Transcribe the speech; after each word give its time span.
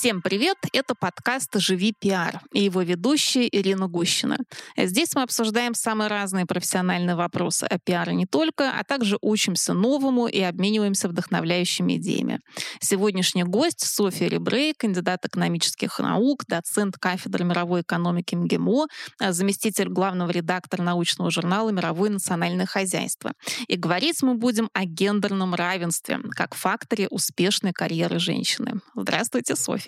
Всем 0.00 0.22
привет! 0.22 0.56
Это 0.72 0.94
подкаст 0.94 1.56
«Живи 1.56 1.92
пиар» 1.92 2.40
и 2.52 2.62
его 2.62 2.82
ведущая 2.82 3.48
Ирина 3.50 3.88
Гущина. 3.88 4.38
Здесь 4.76 5.16
мы 5.16 5.22
обсуждаем 5.22 5.74
самые 5.74 6.06
разные 6.06 6.46
профессиональные 6.46 7.16
вопросы 7.16 7.64
о 7.64 7.80
пиаре 7.80 8.14
не 8.14 8.24
только, 8.24 8.70
а 8.78 8.84
также 8.84 9.18
учимся 9.20 9.74
новому 9.74 10.28
и 10.28 10.40
обмениваемся 10.40 11.08
вдохновляющими 11.08 11.96
идеями. 11.96 12.38
Сегодняшний 12.78 13.42
гость 13.42 13.80
Софья 13.80 14.28
Ребрей, 14.28 14.72
кандидат 14.72 15.26
экономических 15.26 15.98
наук, 15.98 16.44
доцент 16.46 16.96
кафедры 16.96 17.42
мировой 17.42 17.80
экономики 17.80 18.36
МГИМО, 18.36 18.86
заместитель 19.30 19.88
главного 19.88 20.30
редактора 20.30 20.82
научного 20.82 21.32
журнала 21.32 21.70
«Мировое 21.70 22.10
национальное 22.10 22.66
хозяйство». 22.66 23.32
И 23.66 23.74
говорить 23.74 24.22
мы 24.22 24.34
будем 24.34 24.70
о 24.74 24.84
гендерном 24.84 25.56
равенстве 25.56 26.20
как 26.36 26.54
факторе 26.54 27.08
успешной 27.10 27.72
карьеры 27.72 28.20
женщины. 28.20 28.74
Здравствуйте, 28.94 29.56
Софья. 29.56 29.87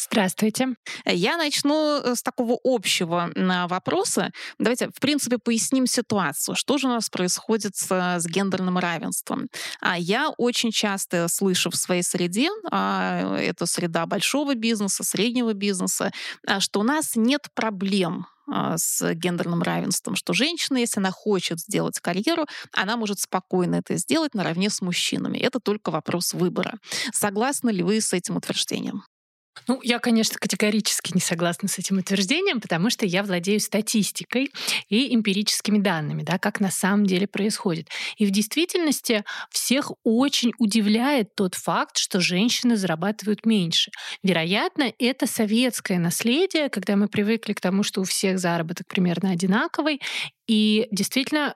Здравствуйте. 0.00 0.76
Я 1.04 1.36
начну 1.36 2.00
э, 2.00 2.14
с 2.14 2.22
такого 2.22 2.56
общего 2.62 3.32
вопроса. 3.68 4.30
Давайте, 4.58 4.90
в 4.94 5.00
принципе, 5.00 5.38
поясним 5.38 5.86
ситуацию. 5.86 6.54
Что 6.54 6.78
же 6.78 6.86
у 6.86 6.90
нас 6.90 7.10
происходит 7.10 7.74
с, 7.74 7.90
с 7.90 8.26
гендерным 8.26 8.78
равенством? 8.78 9.48
А 9.80 9.98
Я 9.98 10.30
очень 10.38 10.70
часто 10.70 11.26
слышу 11.28 11.70
в 11.70 11.76
своей 11.76 12.02
среде, 12.02 12.48
а, 12.70 13.36
это 13.38 13.66
среда 13.66 14.06
большого 14.06 14.54
бизнеса, 14.54 15.02
среднего 15.02 15.52
бизнеса, 15.52 16.12
а, 16.46 16.60
что 16.60 16.80
у 16.80 16.84
нас 16.84 17.16
нет 17.16 17.48
проблем 17.54 18.26
с 18.76 19.12
гендерным 19.12 19.62
равенством, 19.62 20.16
что 20.16 20.32
женщина, 20.32 20.78
если 20.78 21.00
она 21.00 21.10
хочет 21.10 21.60
сделать 21.60 21.98
карьеру, 22.00 22.46
она 22.72 22.96
может 22.96 23.18
спокойно 23.18 23.74
это 23.74 23.94
сделать 23.98 24.32
наравне 24.32 24.70
с 24.70 24.80
мужчинами. 24.80 25.36
Это 25.36 25.60
только 25.60 25.90
вопрос 25.90 26.32
выбора. 26.32 26.78
Согласны 27.12 27.68
ли 27.68 27.82
вы 27.82 28.00
с 28.00 28.14
этим 28.14 28.38
утверждением? 28.38 29.02
Ну, 29.66 29.80
я, 29.82 29.98
конечно, 29.98 30.38
категорически 30.38 31.12
не 31.14 31.20
согласна 31.20 31.68
с 31.68 31.78
этим 31.78 31.98
утверждением, 31.98 32.60
потому 32.60 32.90
что 32.90 33.06
я 33.06 33.22
владею 33.22 33.60
статистикой 33.60 34.50
и 34.88 35.14
эмпирическими 35.14 35.78
данными, 35.78 36.22
да, 36.22 36.38
как 36.38 36.60
на 36.60 36.70
самом 36.70 37.06
деле 37.06 37.26
происходит. 37.26 37.88
И 38.16 38.26
в 38.26 38.30
действительности 38.30 39.24
всех 39.50 39.92
очень 40.04 40.52
удивляет 40.58 41.34
тот 41.34 41.54
факт, 41.54 41.98
что 41.98 42.20
женщины 42.20 42.76
зарабатывают 42.76 43.44
меньше. 43.44 43.90
Вероятно, 44.22 44.92
это 44.98 45.26
советское 45.26 45.98
наследие, 45.98 46.68
когда 46.68 46.96
мы 46.96 47.08
привыкли 47.08 47.52
к 47.52 47.60
тому, 47.60 47.82
что 47.82 48.00
у 48.00 48.04
всех 48.04 48.38
заработок 48.38 48.86
примерно 48.88 49.30
одинаковый, 49.30 50.00
и 50.46 50.88
действительно 50.90 51.54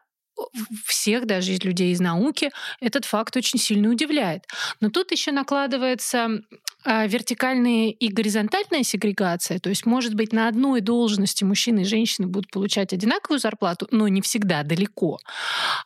всех, 0.87 1.27
даже 1.27 1.53
из 1.53 1.63
людей 1.63 1.93
из 1.93 2.01
науки, 2.01 2.51
этот 2.81 3.05
факт 3.05 3.37
очень 3.37 3.59
сильно 3.59 3.91
удивляет. 3.91 4.45
Но 4.81 4.91
тут 4.91 5.13
еще 5.13 5.33
накладывается 5.33 6.41
вертикальная 6.85 7.91
и 7.91 8.09
горизонтальная 8.09 8.83
сегрегация, 8.83 9.59
то 9.59 9.69
есть, 9.69 9.87
может 9.87 10.15
быть, 10.15 10.33
на 10.33 10.49
одной 10.49 10.81
должности 10.81 11.45
мужчины 11.45 11.81
и 11.81 11.85
женщины 11.85 12.27
будут 12.27 12.51
получать 12.51 12.93
одинаковую 12.93 13.39
зарплату, 13.39 13.87
но 13.91 14.09
не 14.09 14.21
всегда, 14.21 14.63
далеко. 14.63 15.19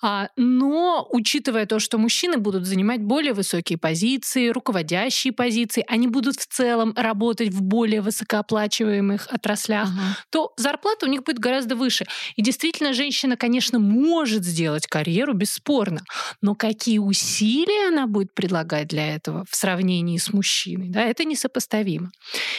А, 0.03 0.29
но, 0.37 1.07
учитывая 1.11 1.67
то, 1.67 1.79
что 1.79 1.99
мужчины 1.99 2.39
будут 2.39 2.67
занимать 2.67 3.03
более 3.03 3.33
высокие 3.33 3.79
позиции, 3.79 4.49
руководящие 4.49 5.33
позиции, 5.33 5.85
они 5.89 6.09
будут 6.09 6.37
в 6.37 6.47
целом 6.47 6.93
работать 6.97 7.51
в 7.51 7.63
более 7.63 8.01
высокооплачиваемых 8.01 9.29
отраслях, 9.31 9.89
uh-huh. 9.89 10.25
то 10.31 10.53
зарплата 10.57 11.07
у 11.07 11.09
них 11.09 11.23
будет 11.23 11.39
гораздо 11.39 11.77
выше. 11.77 12.07
И 12.37 12.43
действительно, 12.43 12.93
женщина, 12.93 13.37
конечно, 13.37 13.79
может 13.79 14.45
сделать 14.45 14.87
карьеру, 14.87 15.35
бесспорно, 15.35 16.03
но 16.41 16.55
какие 16.55 16.99
усилия 16.99 17.89
она 17.89 18.07
будет 18.07 18.35
предлагать 18.35 18.89
для 18.89 19.15
этого 19.15 19.45
в 19.49 19.57
сравнении 19.57 20.19
с 20.19 20.33
мужчиной? 20.33 20.86
Да, 20.89 21.03
это 21.03 21.25
несопоставимо. 21.25 22.11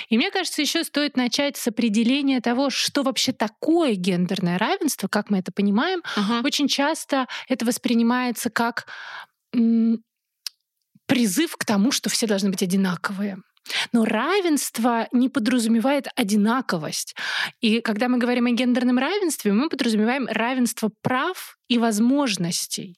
И 0.10 0.18
мне 0.18 0.32
кажется, 0.32 0.62
еще 0.62 0.84
стоит 0.84 1.18
начать 1.18 1.58
с 1.58 1.68
определения 1.68 2.42
того, 2.42 2.70
что 2.70 3.04
вообще 3.04 3.32
такое 3.32 3.96
гендерное 3.96 4.58
равенство, 4.58 5.08
как 5.08 5.30
мы 5.30 5.40
это 5.40 5.52
понимаем. 5.52 6.02
Uh-huh. 6.16 6.46
Очень 6.46 6.68
часто 6.68 7.28
это 7.48 7.66
воспринимается 7.66 8.50
как 8.50 8.88
м- 9.54 10.04
призыв 11.06 11.56
к 11.58 11.66
тому, 11.66 11.92
что 11.92 12.10
все 12.10 12.28
должны 12.28 12.50
быть 12.50 12.64
одинаковые. 12.64 13.38
Но 13.92 14.06
равенство 14.06 15.08
не 15.12 15.30
подразумевает 15.30 16.08
одинаковость. 16.16 17.16
И 17.60 17.82
когда 17.82 18.08
мы 18.08 18.18
говорим 18.18 18.46
о 18.46 18.52
гендерном 18.52 18.98
равенстве, 18.98 19.52
мы 19.52 19.70
подразумеваем 19.70 20.28
равенство 20.28 20.90
прав 21.02 21.58
и 21.68 21.78
возможностей. 21.78 22.96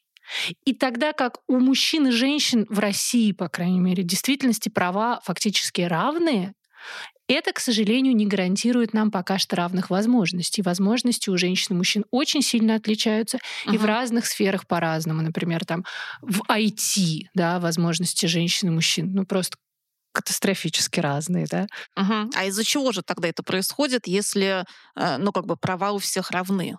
И 0.66 0.74
тогда 0.74 1.14
как 1.14 1.40
у 1.48 1.60
мужчин 1.60 2.08
и 2.08 2.12
женщин 2.12 2.66
в 2.70 2.80
России, 2.80 3.32
по 3.32 3.50
крайней 3.50 3.80
мере, 3.80 4.04
в 4.04 4.08
действительности 4.08 4.70
права 4.70 5.22
фактически 5.24 5.82
равные, 5.82 6.54
это, 7.28 7.54
к 7.54 7.60
сожалению, 7.60 8.16
не 8.16 8.26
гарантирует 8.26 8.94
нам 8.94 9.12
пока 9.12 9.38
что 9.38 9.56
равных 9.56 9.92
возможностей. 9.92 10.64
Возможности 10.64 11.30
у 11.30 11.38
женщин 11.38 11.76
и 11.76 11.78
мужчин 11.78 12.06
очень 12.10 12.42
сильно 12.42 12.74
отличаются 12.74 13.38
uh-huh. 13.38 13.76
и 13.76 13.78
в 13.78 13.86
разных 13.86 14.26
сферах 14.26 14.66
по-разному. 14.66 15.22
Например, 15.22 15.64
там 15.64 15.86
в 16.22 16.42
IT, 16.50 17.28
да, 17.36 17.60
возможности 17.60 18.26
женщин 18.26 18.70
и 18.70 18.72
мужчин, 18.72 19.14
ну 19.14 19.26
просто 19.26 19.58
катастрофически 20.12 21.00
разные, 21.00 21.46
да. 21.50 21.68
Угу. 21.96 22.32
А 22.36 22.46
из-за 22.46 22.64
чего 22.64 22.92
же 22.92 23.04
тогда 23.04 23.28
это 23.28 23.44
происходит, 23.44 24.08
если, 24.08 24.66
э, 24.96 25.18
ну, 25.18 25.32
как 25.32 25.46
бы 25.46 25.56
права 25.56 25.92
у 25.92 26.00
всех 26.00 26.32
равны? 26.32 26.76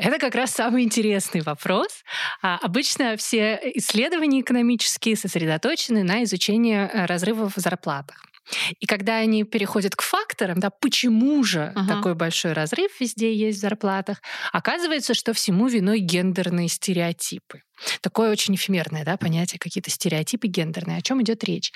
Это 0.00 0.18
как 0.18 0.34
раз 0.34 0.52
самый 0.52 0.82
интересный 0.82 1.42
вопрос. 1.42 2.04
А, 2.40 2.58
обычно 2.62 3.18
все 3.18 3.60
исследования 3.74 4.40
экономические 4.40 5.14
сосредоточены 5.14 6.02
на 6.04 6.24
изучении 6.24 6.76
э, 6.76 7.04
разрывов 7.04 7.56
в 7.56 7.60
зарплатах. 7.60 8.24
И 8.80 8.86
когда 8.86 9.16
они 9.16 9.44
переходят 9.44 9.94
к 9.94 10.00
факторам, 10.02 10.58
да, 10.58 10.70
почему 10.70 11.44
же 11.44 11.72
uh-huh. 11.76 11.86
такой 11.86 12.14
большой 12.14 12.52
разрыв 12.52 12.98
везде 12.98 13.32
есть 13.34 13.58
в 13.58 13.60
зарплатах, 13.60 14.22
оказывается, 14.52 15.12
что 15.12 15.34
всему 15.34 15.68
виной 15.68 15.98
гендерные 16.00 16.68
стереотипы. 16.68 17.62
Такое 18.00 18.30
очень 18.30 18.54
эфемерное 18.54 19.04
да, 19.04 19.18
понятие, 19.18 19.58
какие-то 19.58 19.90
стереотипы 19.90 20.48
гендерные. 20.48 20.96
О 20.96 21.02
чем 21.02 21.22
идет 21.22 21.44
речь? 21.44 21.72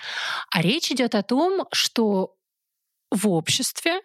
А 0.50 0.62
речь 0.62 0.90
идет 0.90 1.14
о 1.14 1.22
том, 1.22 1.66
что 1.72 2.34
в 3.10 3.28
обществе 3.28 4.00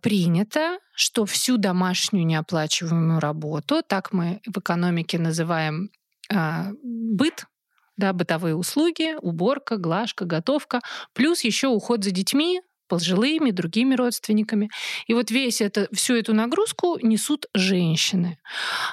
принято, 0.00 0.78
что 0.94 1.24
всю 1.24 1.56
домашнюю 1.56 2.26
неоплачиваемую 2.26 3.20
работу, 3.20 3.82
так 3.86 4.12
мы 4.12 4.40
в 4.46 4.58
экономике 4.58 5.18
называем 5.18 5.90
а, 6.30 6.72
быт, 6.82 7.46
да, 7.96 8.12
бытовые 8.12 8.54
услуги, 8.54 9.16
уборка, 9.20 9.76
глажка, 9.76 10.24
готовка, 10.24 10.80
плюс 11.14 11.44
еще 11.44 11.68
уход 11.68 12.04
за 12.04 12.10
детьми, 12.10 12.60
пожилыми, 12.88 13.50
другими 13.50 13.94
родственниками. 13.94 14.68
И 15.06 15.14
вот 15.14 15.30
весь 15.30 15.62
это, 15.62 15.88
всю 15.92 16.14
эту 16.14 16.34
нагрузку 16.34 16.98
несут 17.02 17.46
женщины. 17.54 18.38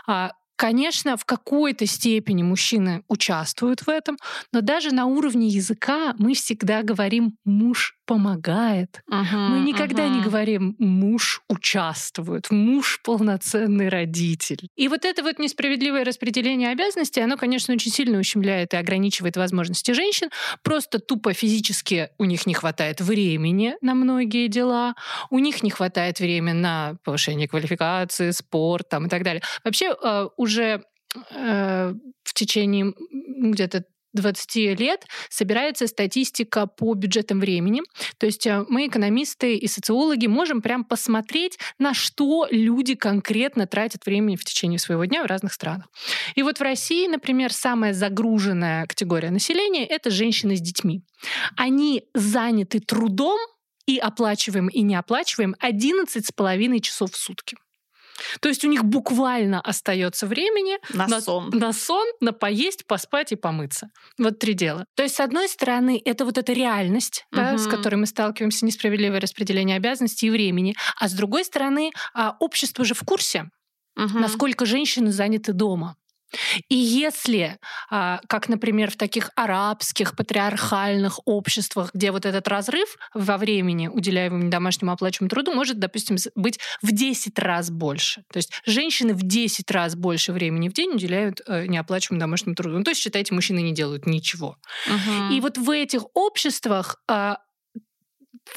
А 0.07 0.31
Конечно, 0.59 1.15
в 1.15 1.23
какой-то 1.23 1.85
степени 1.85 2.43
мужчины 2.43 3.01
участвуют 3.07 3.79
в 3.79 3.87
этом, 3.87 4.17
но 4.51 4.59
даже 4.59 4.93
на 4.93 5.05
уровне 5.05 5.47
языка 5.47 6.13
мы 6.17 6.33
всегда 6.33 6.83
говорим 6.83 7.37
«муж 7.45 7.95
помогает». 8.05 9.01
Uh-huh, 9.09 9.49
мы 9.49 9.59
никогда 9.59 10.03
uh-huh. 10.03 10.15
не 10.17 10.21
говорим 10.21 10.75
«муж 10.77 11.41
участвует», 11.47 12.51
«муж 12.51 12.99
полноценный 13.05 13.87
родитель». 13.87 14.67
И 14.75 14.89
вот 14.89 15.05
это 15.05 15.23
вот 15.23 15.39
несправедливое 15.39 16.03
распределение 16.03 16.71
обязанностей, 16.71 17.21
оно, 17.21 17.37
конечно, 17.37 17.73
очень 17.73 17.91
сильно 17.91 18.19
ущемляет 18.19 18.73
и 18.73 18.77
ограничивает 18.77 19.37
возможности 19.37 19.91
женщин. 19.91 20.29
Просто 20.61 20.99
тупо 20.99 21.31
физически 21.31 22.09
у 22.17 22.25
них 22.25 22.45
не 22.45 22.53
хватает 22.53 22.99
времени 22.99 23.75
на 23.79 23.93
многие 23.93 24.47
дела, 24.47 24.95
у 25.29 25.39
них 25.39 25.63
не 25.63 25.69
хватает 25.69 26.19
времени 26.19 26.57
на 26.59 26.97
повышение 27.05 27.47
квалификации, 27.47 28.31
спорт 28.31 28.89
там, 28.89 29.05
и 29.05 29.09
так 29.09 29.23
далее. 29.23 29.41
Вообще 29.63 29.95
э, 30.03 30.27
у 30.35 30.48
уже 30.49 30.83
э, 31.31 31.93
в 32.23 32.33
течение 32.33 32.93
где-то 33.51 33.85
20 34.13 34.79
лет 34.79 35.05
собирается 35.29 35.85
статистика 35.87 36.65
по 36.65 36.95
бюджетам 36.95 37.39
времени. 37.39 37.81
То 38.17 38.25
есть 38.25 38.47
э, 38.47 38.65
мы, 38.67 38.87
экономисты 38.87 39.55
и 39.55 39.67
социологи, 39.67 40.25
можем 40.25 40.61
прям 40.61 40.83
посмотреть, 40.83 41.59
на 41.77 41.93
что 41.93 42.47
люди 42.49 42.95
конкретно 42.95 43.67
тратят 43.67 44.05
времени 44.07 44.35
в 44.35 44.43
течение 44.43 44.79
своего 44.79 45.05
дня 45.05 45.23
в 45.23 45.27
разных 45.27 45.53
странах. 45.53 45.87
И 46.33 46.41
вот 46.41 46.59
в 46.59 46.63
России, 46.63 47.07
например, 47.07 47.53
самая 47.53 47.93
загруженная 47.93 48.87
категория 48.87 49.29
населения— 49.29 49.85
это 49.87 50.09
женщины 50.09 50.55
с 50.55 50.61
детьми. 50.61 51.03
Они 51.55 52.03
заняты 52.15 52.79
трудом 52.79 53.39
и 53.85 53.97
оплачиваем, 53.97 54.69
и 54.69 54.81
не 54.81 54.95
оплачиваем 54.95 55.55
11 55.59 56.25
с 56.25 56.31
половиной 56.31 56.79
часов 56.79 57.11
в 57.11 57.17
сутки. 57.17 57.57
То 58.41 58.49
есть 58.49 58.63
у 58.63 58.67
них 58.67 58.83
буквально 58.83 59.61
остается 59.61 60.27
времени 60.27 60.77
на, 60.93 61.07
на 61.07 61.21
сон. 61.21 61.49
На 61.51 61.73
сон, 61.73 62.05
на 62.21 62.33
поесть, 62.33 62.85
поспать 62.87 63.31
и 63.31 63.35
помыться. 63.35 63.89
Вот 64.17 64.39
три 64.39 64.53
дела. 64.53 64.85
То 64.95 65.03
есть, 65.03 65.15
с 65.15 65.19
одной 65.19 65.47
стороны, 65.49 66.01
это 66.03 66.25
вот 66.25 66.37
эта 66.37 66.53
реальность, 66.53 67.25
угу. 67.31 67.41
да, 67.41 67.57
с 67.57 67.67
которой 67.67 67.95
мы 67.95 68.05
сталкиваемся, 68.05 68.65
несправедливое 68.65 69.19
распределение 69.19 69.77
обязанностей 69.77 70.27
и 70.27 70.29
времени. 70.29 70.75
А 70.99 71.07
с 71.07 71.13
другой 71.13 71.45
стороны, 71.45 71.91
а, 72.13 72.35
общество 72.39 72.85
же 72.85 72.93
в 72.93 73.03
курсе, 73.03 73.49
угу. 73.95 74.19
насколько 74.19 74.65
женщины 74.65 75.11
заняты 75.11 75.53
дома. 75.53 75.95
И 76.67 76.75
если, 76.75 77.57
а, 77.89 78.21
как, 78.27 78.49
например, 78.49 78.91
в 78.91 78.95
таких 78.95 79.31
арабских 79.35 80.15
патриархальных 80.15 81.19
обществах, 81.25 81.91
где 81.93 82.11
вот 82.11 82.25
этот 82.25 82.47
разрыв 82.47 82.97
во 83.13 83.37
времени, 83.37 83.87
уделяемым 83.87 84.49
домашнему 84.49 84.91
оплачиваемому 84.91 85.29
труду, 85.29 85.53
может, 85.53 85.79
допустим, 85.79 86.17
быть 86.35 86.59
в 86.81 86.91
10 86.91 87.37
раз 87.39 87.69
больше. 87.69 88.23
То 88.31 88.37
есть 88.37 88.51
женщины 88.65 89.13
в 89.13 89.23
10 89.23 89.69
раз 89.71 89.95
больше 89.95 90.31
времени 90.31 90.69
в 90.69 90.73
день 90.73 90.91
уделяют 90.91 91.41
э, 91.47 91.65
неоплачиваемому 91.65 92.19
домашнему 92.19 92.55
труду. 92.55 92.77
Ну, 92.77 92.83
то 92.83 92.91
есть, 92.91 93.01
считайте, 93.01 93.33
мужчины 93.33 93.59
не 93.59 93.73
делают 93.73 94.05
ничего. 94.05 94.57
Угу. 94.87 95.33
И 95.33 95.41
вот 95.41 95.57
в 95.57 95.69
этих 95.69 96.03
обществах 96.13 96.97
а, 97.07 97.39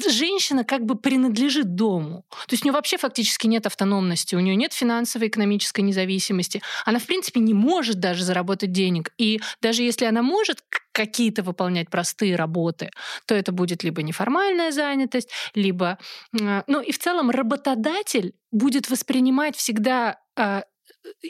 женщина 0.09 0.65
как 0.65 0.85
бы 0.85 0.97
принадлежит 0.97 1.75
дому. 1.75 2.25
То 2.31 2.55
есть 2.55 2.65
у 2.65 2.67
нее 2.67 2.73
вообще 2.73 2.97
фактически 2.99 3.47
нет 3.47 3.67
автономности, 3.67 4.35
у 4.35 4.41
нее 4.41 4.56
нет 4.56 4.73
финансовой 4.73 5.29
экономической 5.29 5.81
независимости. 5.81 6.62
Она, 6.85 6.99
в 6.99 7.06
принципе, 7.06 7.41
не 7.41 7.55
может 7.55 8.00
даже 8.00 8.25
заработать 8.25 8.73
денег. 8.73 9.12
И 9.19 9.41
даже 9.61 9.83
если 9.83 10.05
она 10.05 10.23
может 10.23 10.65
какие-то 10.93 11.43
выполнять 11.43 11.91
простые 11.91 12.37
работы, 12.37 12.91
то 13.27 13.35
это 13.35 13.53
будет 13.53 13.83
либо 13.83 14.03
неформальная 14.03 14.73
занятость, 14.73 15.31
либо... 15.55 15.99
А, 16.41 16.65
ну 16.67 16.81
и 16.81 16.93
в 16.93 16.99
целом 16.99 17.31
работодатель 17.31 18.35
будет 18.50 18.91
воспринимать 18.91 19.56
всегда 19.56 20.19
а, 20.37 20.65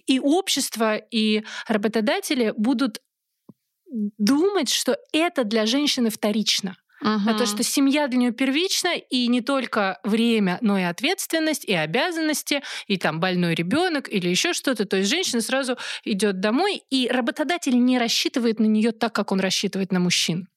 и 0.06 0.18
общество, 0.20 0.96
и 0.96 1.44
работодатели 1.68 2.52
будут 2.56 3.00
думать, 4.18 4.70
что 4.70 4.96
это 5.12 5.44
для 5.44 5.66
женщины 5.66 6.10
вторично. 6.10 6.76
Угу. 7.02 7.30
А 7.30 7.34
то, 7.34 7.46
что 7.46 7.62
семья 7.62 8.06
для 8.06 8.18
нее 8.18 8.32
первична, 8.32 8.94
и 8.96 9.26
не 9.26 9.40
только 9.40 9.98
время, 10.04 10.58
но 10.60 10.78
и 10.78 10.82
ответственность, 10.82 11.64
и 11.64 11.74
обязанности, 11.74 12.62
и 12.86 12.96
там 12.96 13.18
больной 13.18 13.54
ребенок 13.54 14.08
или 14.08 14.28
еще 14.28 14.52
что-то. 14.52 14.84
То 14.84 14.98
есть 14.98 15.10
женщина 15.10 15.40
сразу 15.40 15.76
идет 16.04 16.40
домой, 16.40 16.82
и 16.90 17.08
работодатель 17.08 17.76
не 17.76 17.98
рассчитывает 17.98 18.60
на 18.60 18.66
нее 18.66 18.92
так, 18.92 19.12
как 19.12 19.32
он 19.32 19.40
рассчитывает 19.40 19.90
на 19.90 19.98
мужчин. 19.98 20.48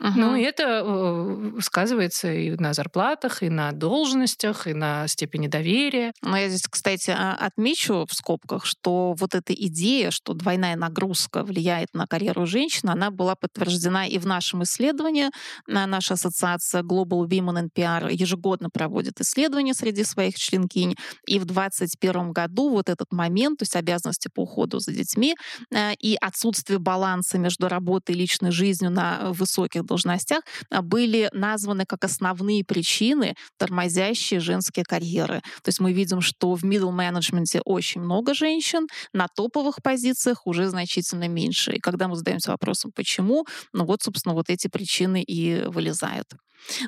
Угу. 0.00 0.12
Ну, 0.16 0.36
и 0.36 0.42
это 0.42 0.82
э, 0.84 1.60
сказывается 1.60 2.32
и 2.32 2.50
на 2.56 2.72
зарплатах, 2.74 3.42
и 3.42 3.48
на 3.48 3.72
должностях, 3.72 4.66
и 4.66 4.74
на 4.74 5.06
степени 5.08 5.46
доверия. 5.46 6.12
Но 6.22 6.36
я 6.36 6.48
здесь, 6.48 6.66
кстати, 6.68 7.10
а, 7.10 7.34
отмечу 7.34 8.06
в 8.08 8.14
скобках, 8.14 8.66
что 8.66 9.14
вот 9.18 9.34
эта 9.34 9.54
идея, 9.54 10.10
что 10.10 10.34
двойная 10.34 10.76
нагрузка 10.76 11.44
влияет 11.44 11.94
на 11.94 12.06
карьеру 12.06 12.46
женщин, 12.46 12.90
она 12.90 13.10
была 13.10 13.36
подтверждена 13.36 14.06
и 14.06 14.18
в 14.18 14.26
нашем 14.26 14.64
исследовании. 14.64 15.30
Наша 15.66 16.14
ассоциация 16.14 16.82
Global 16.82 17.26
Women 17.28 17.64
in 17.64 17.68
PR 17.74 18.12
ежегодно 18.12 18.70
проводит 18.70 19.20
исследования 19.20 19.74
среди 19.74 20.04
своих 20.04 20.36
членкинь. 20.36 20.96
И 21.26 21.38
в 21.38 21.44
2021 21.44 22.32
году 22.32 22.70
вот 22.70 22.88
этот 22.88 23.12
момент, 23.12 23.60
то 23.60 23.62
есть 23.62 23.76
обязанности 23.76 24.28
по 24.32 24.42
уходу 24.42 24.80
за 24.80 24.92
детьми 24.92 25.34
э, 25.70 25.94
и 25.94 26.16
отсутствие 26.20 26.78
баланса 26.78 27.38
между 27.38 27.68
работой 27.68 28.14
и 28.14 28.18
личной 28.18 28.50
жизнью 28.50 28.90
на 28.90 29.30
высоких 29.32 29.83
должностях 29.86 30.42
а, 30.70 30.82
были 30.82 31.28
названы 31.32 31.84
как 31.86 32.04
основные 32.04 32.64
причины, 32.64 33.34
тормозящие 33.58 34.40
женские 34.40 34.84
карьеры. 34.84 35.40
То 35.62 35.68
есть 35.68 35.80
мы 35.80 35.92
видим, 35.92 36.20
что 36.20 36.54
в 36.54 36.64
middle 36.64 36.92
менеджменте 36.92 37.60
очень 37.64 38.00
много 38.00 38.34
женщин, 38.34 38.86
на 39.12 39.28
топовых 39.28 39.82
позициях 39.82 40.46
уже 40.46 40.68
значительно 40.68 41.28
меньше. 41.28 41.72
И 41.72 41.80
когда 41.80 42.08
мы 42.08 42.16
задаемся 42.16 42.50
вопросом, 42.50 42.92
почему, 42.94 43.44
ну 43.72 43.84
вот, 43.84 44.02
собственно, 44.02 44.34
вот 44.34 44.50
эти 44.50 44.68
причины 44.68 45.22
и 45.22 45.64
вылезают. 45.66 46.26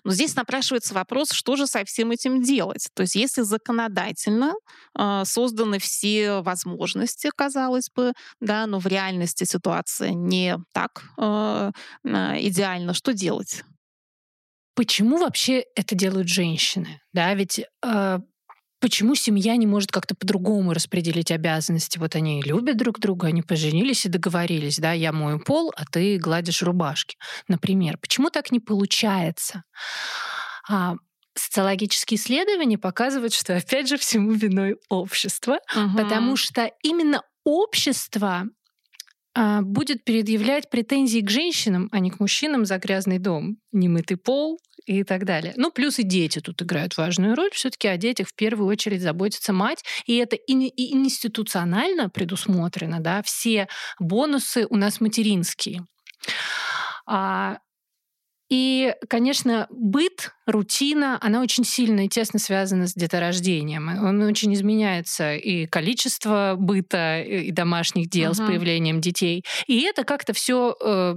Но 0.04 0.12
здесь 0.12 0.34
напрашивается 0.36 0.94
вопрос, 0.94 1.30
что 1.32 1.56
же 1.56 1.66
со 1.66 1.84
всем 1.84 2.10
этим 2.10 2.42
делать? 2.42 2.88
То 2.94 3.02
есть 3.02 3.14
если 3.14 3.42
законодательно 3.42 4.54
э, 4.98 5.22
созданы 5.24 5.78
все 5.78 6.40
возможности, 6.42 7.30
казалось 7.34 7.90
бы, 7.94 8.12
да, 8.40 8.66
но 8.66 8.78
в 8.78 8.86
реальности 8.86 9.44
ситуация 9.44 10.10
не 10.10 10.58
так 10.72 11.04
э, 11.18 11.70
идеальна, 12.04 12.94
что 12.94 13.12
делать? 13.12 13.64
Почему 14.74 15.16
вообще 15.16 15.64
это 15.74 15.94
делают 15.94 16.28
женщины? 16.28 17.00
Да, 17.12 17.32
ведь 17.34 17.60
э, 17.82 18.18
почему 18.80 19.14
семья 19.14 19.56
не 19.56 19.66
может 19.66 19.90
как-то 19.90 20.14
по-другому 20.14 20.72
распределить 20.72 21.30
обязанности? 21.30 21.98
Вот 21.98 22.14
они 22.14 22.42
любят 22.42 22.76
друг 22.76 22.98
друга, 22.98 23.28
они 23.28 23.42
поженились 23.42 24.06
и 24.06 24.08
договорились, 24.08 24.78
да, 24.78 24.92
я 24.92 25.12
мою 25.12 25.40
пол, 25.40 25.72
а 25.76 25.84
ты 25.84 26.18
гладишь 26.18 26.62
рубашки, 26.62 27.16
например. 27.48 27.98
Почему 27.98 28.30
так 28.30 28.50
не 28.52 28.60
получается? 28.60 29.64
А, 30.68 30.94
социологические 31.34 32.18
исследования 32.18 32.78
показывают, 32.78 33.32
что 33.32 33.56
опять 33.56 33.88
же 33.88 33.96
всему 33.96 34.32
виной 34.32 34.76
общество, 34.88 35.60
угу. 35.74 35.96
потому 35.96 36.36
что 36.36 36.70
именно 36.82 37.22
общество 37.44 38.44
будет 39.62 40.04
предъявлять 40.04 40.70
претензии 40.70 41.20
к 41.20 41.30
женщинам, 41.30 41.88
а 41.92 41.98
не 41.98 42.10
к 42.10 42.20
мужчинам 42.20 42.64
за 42.64 42.78
грязный 42.78 43.18
дом, 43.18 43.58
немытый 43.72 44.16
пол 44.16 44.58
и 44.86 45.02
так 45.04 45.24
далее. 45.24 45.52
Ну, 45.56 45.70
плюс 45.70 45.98
и 45.98 46.04
дети 46.04 46.38
тут 46.40 46.62
играют 46.62 46.96
важную 46.96 47.34
роль. 47.34 47.50
Все-таки 47.52 47.88
о 47.88 47.96
детях 47.96 48.28
в 48.28 48.34
первую 48.34 48.68
очередь 48.68 49.02
заботится 49.02 49.52
мать, 49.52 49.84
и 50.06 50.16
это 50.16 50.36
и 50.36 50.92
институционально 50.94 52.08
предусмотрено, 52.08 53.00
да, 53.00 53.22
все 53.22 53.68
бонусы 53.98 54.66
у 54.70 54.76
нас 54.76 55.00
материнские. 55.00 55.84
А 57.06 57.58
и, 58.48 58.94
конечно, 59.08 59.66
быт, 59.70 60.32
рутина, 60.46 61.18
она 61.20 61.42
очень 61.42 61.64
сильно 61.64 62.06
и 62.06 62.08
тесно 62.08 62.38
связана 62.38 62.86
с 62.86 62.94
деторождением. 62.94 63.88
Он 64.04 64.22
очень 64.22 64.54
изменяется 64.54 65.34
и 65.34 65.66
количество 65.66 66.54
быта 66.56 67.20
и 67.20 67.50
домашних 67.50 68.08
дел 68.08 68.32
uh-huh. 68.32 68.44
с 68.44 68.46
появлением 68.46 69.00
детей. 69.00 69.44
И 69.66 69.80
это 69.82 70.04
как-то 70.04 70.32
все 70.32 70.76
э, 70.80 71.16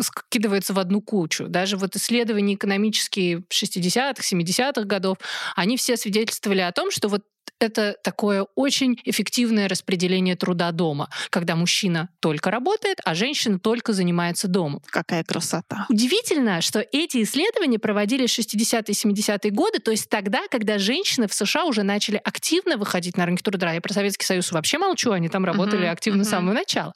скидывается 0.00 0.74
в 0.74 0.78
одну 0.78 1.00
кучу. 1.00 1.46
Даже 1.48 1.76
вот 1.76 1.94
исследования 1.94 2.54
экономические 2.54 3.44
60-х, 3.52 4.22
70-х 4.22 4.82
годов, 4.82 5.18
они 5.54 5.76
все 5.76 5.96
свидетельствовали 5.96 6.60
о 6.60 6.72
том, 6.72 6.90
что 6.90 7.08
вот 7.08 7.22
это 7.58 7.96
такое 8.02 8.46
очень 8.54 8.98
эффективное 9.04 9.68
распределение 9.68 10.36
труда 10.36 10.72
дома, 10.72 11.08
когда 11.30 11.56
мужчина 11.56 12.08
только 12.20 12.50
работает, 12.50 12.98
а 13.04 13.14
женщина 13.14 13.58
только 13.58 13.92
занимается 13.92 14.48
домом. 14.48 14.82
Какая 14.86 15.24
красота. 15.24 15.86
Удивительно, 15.88 16.60
что 16.60 16.84
эти 16.92 17.22
исследования 17.22 17.78
проводили 17.78 18.26
60-е 18.26 18.84
и 18.88 18.92
70-е 18.92 19.50
годы, 19.50 19.78
то 19.78 19.90
есть 19.90 20.08
тогда, 20.08 20.42
когда 20.50 20.78
женщины 20.78 21.28
в 21.28 21.34
США 21.34 21.64
уже 21.64 21.82
начали 21.82 22.20
активно 22.22 22.76
выходить 22.76 23.16
на 23.16 23.26
рынок 23.26 23.42
труда. 23.42 23.72
Я 23.72 23.80
про 23.80 23.92
Советский 23.92 24.24
Союз 24.24 24.52
вообще 24.52 24.78
молчу, 24.78 25.12
они 25.12 25.28
там 25.28 25.44
работали 25.44 25.86
uh-huh, 25.86 25.92
активно 25.92 26.22
uh-huh. 26.22 26.26
с 26.26 26.30
самого 26.30 26.54
начала. 26.54 26.92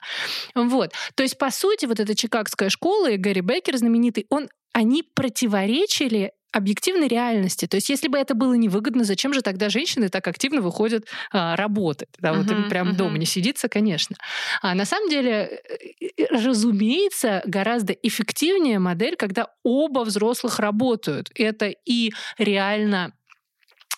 Вот. 0.54 0.92
То 1.14 1.22
есть, 1.22 1.38
по 1.38 1.50
сути, 1.50 1.86
вот 1.86 2.00
эта 2.00 2.14
чикагская 2.14 2.68
школа 2.68 3.10
и 3.10 3.16
Гарри 3.16 3.40
Беккер 3.40 3.76
знаменитый, 3.76 4.26
он 4.30 4.48
они 4.72 5.02
противоречили 5.02 6.32
объективной 6.52 7.08
реальности. 7.08 7.66
То 7.66 7.76
есть, 7.76 7.88
если 7.88 8.08
бы 8.08 8.18
это 8.18 8.34
было 8.34 8.54
невыгодно, 8.54 9.04
зачем 9.04 9.32
же 9.34 9.42
тогда 9.42 9.68
женщины 9.68 10.08
так 10.08 10.26
активно 10.26 10.60
выходят 10.60 11.06
а, 11.32 11.56
работать? 11.56 12.08
Да, 12.18 12.32
вот 12.32 12.46
uh-huh, 12.46 12.64
им 12.64 12.68
прям 12.68 12.90
uh-huh. 12.90 12.96
дома 12.96 13.18
не 13.18 13.26
сидится, 13.26 13.68
конечно. 13.68 14.16
А 14.62 14.74
на 14.74 14.84
самом 14.84 15.08
деле, 15.08 15.60
э, 16.00 16.26
разумеется, 16.30 17.42
гораздо 17.44 17.92
эффективнее 17.92 18.78
модель, 18.78 19.16
когда 19.16 19.48
оба 19.62 20.00
взрослых 20.00 20.58
работают. 20.58 21.30
Это 21.34 21.72
и 21.84 22.12
реально 22.38 23.12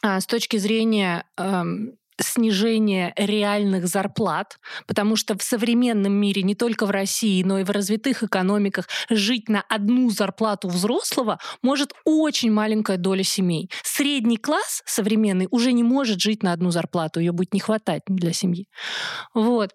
а, 0.02 0.20
с 0.20 0.26
точки 0.26 0.56
зрения 0.56 1.24
снижение 2.18 3.12
реальных 3.16 3.86
зарплат, 3.86 4.58
потому 4.86 5.16
что 5.16 5.36
в 5.36 5.42
современном 5.42 6.12
мире, 6.12 6.42
не 6.42 6.54
только 6.54 6.86
в 6.86 6.90
России, 6.90 7.42
но 7.42 7.58
и 7.58 7.64
в 7.64 7.70
развитых 7.70 8.22
экономиках, 8.22 8.88
жить 9.10 9.48
на 9.48 9.62
одну 9.68 10.10
зарплату 10.10 10.68
взрослого 10.68 11.38
может 11.62 11.92
очень 12.04 12.52
маленькая 12.52 12.96
доля 12.96 13.24
семей. 13.24 13.70
Средний 13.82 14.36
класс 14.36 14.82
современный 14.84 15.48
уже 15.50 15.72
не 15.72 15.82
может 15.82 16.20
жить 16.20 16.42
на 16.42 16.52
одну 16.52 16.70
зарплату, 16.70 17.20
ее 17.20 17.32
будет 17.32 17.54
не 17.54 17.60
хватать 17.60 18.02
для 18.06 18.32
семьи. 18.32 18.66
Вот. 19.34 19.70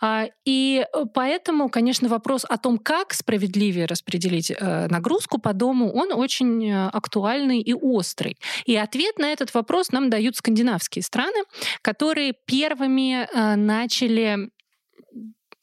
А, 0.00 0.26
и 0.44 0.84
поэтому, 1.14 1.68
конечно, 1.68 2.08
вопрос 2.08 2.44
о 2.48 2.58
том, 2.58 2.78
как 2.78 3.14
справедливее 3.14 3.86
распределить 3.86 4.50
э, 4.50 4.86
нагрузку 4.88 5.38
по 5.38 5.52
дому, 5.52 5.92
он 5.92 6.12
очень 6.12 6.70
э, 6.70 6.88
актуальный 6.88 7.60
и 7.60 7.74
острый. 7.74 8.36
И 8.66 8.76
ответ 8.76 9.18
на 9.18 9.32
этот 9.32 9.54
вопрос 9.54 9.92
нам 9.92 10.10
дают 10.10 10.36
скандинавские 10.36 11.02
страны, 11.02 11.42
которые 11.82 12.34
первыми 12.46 13.24
э, 13.24 13.56
начали 13.56 14.50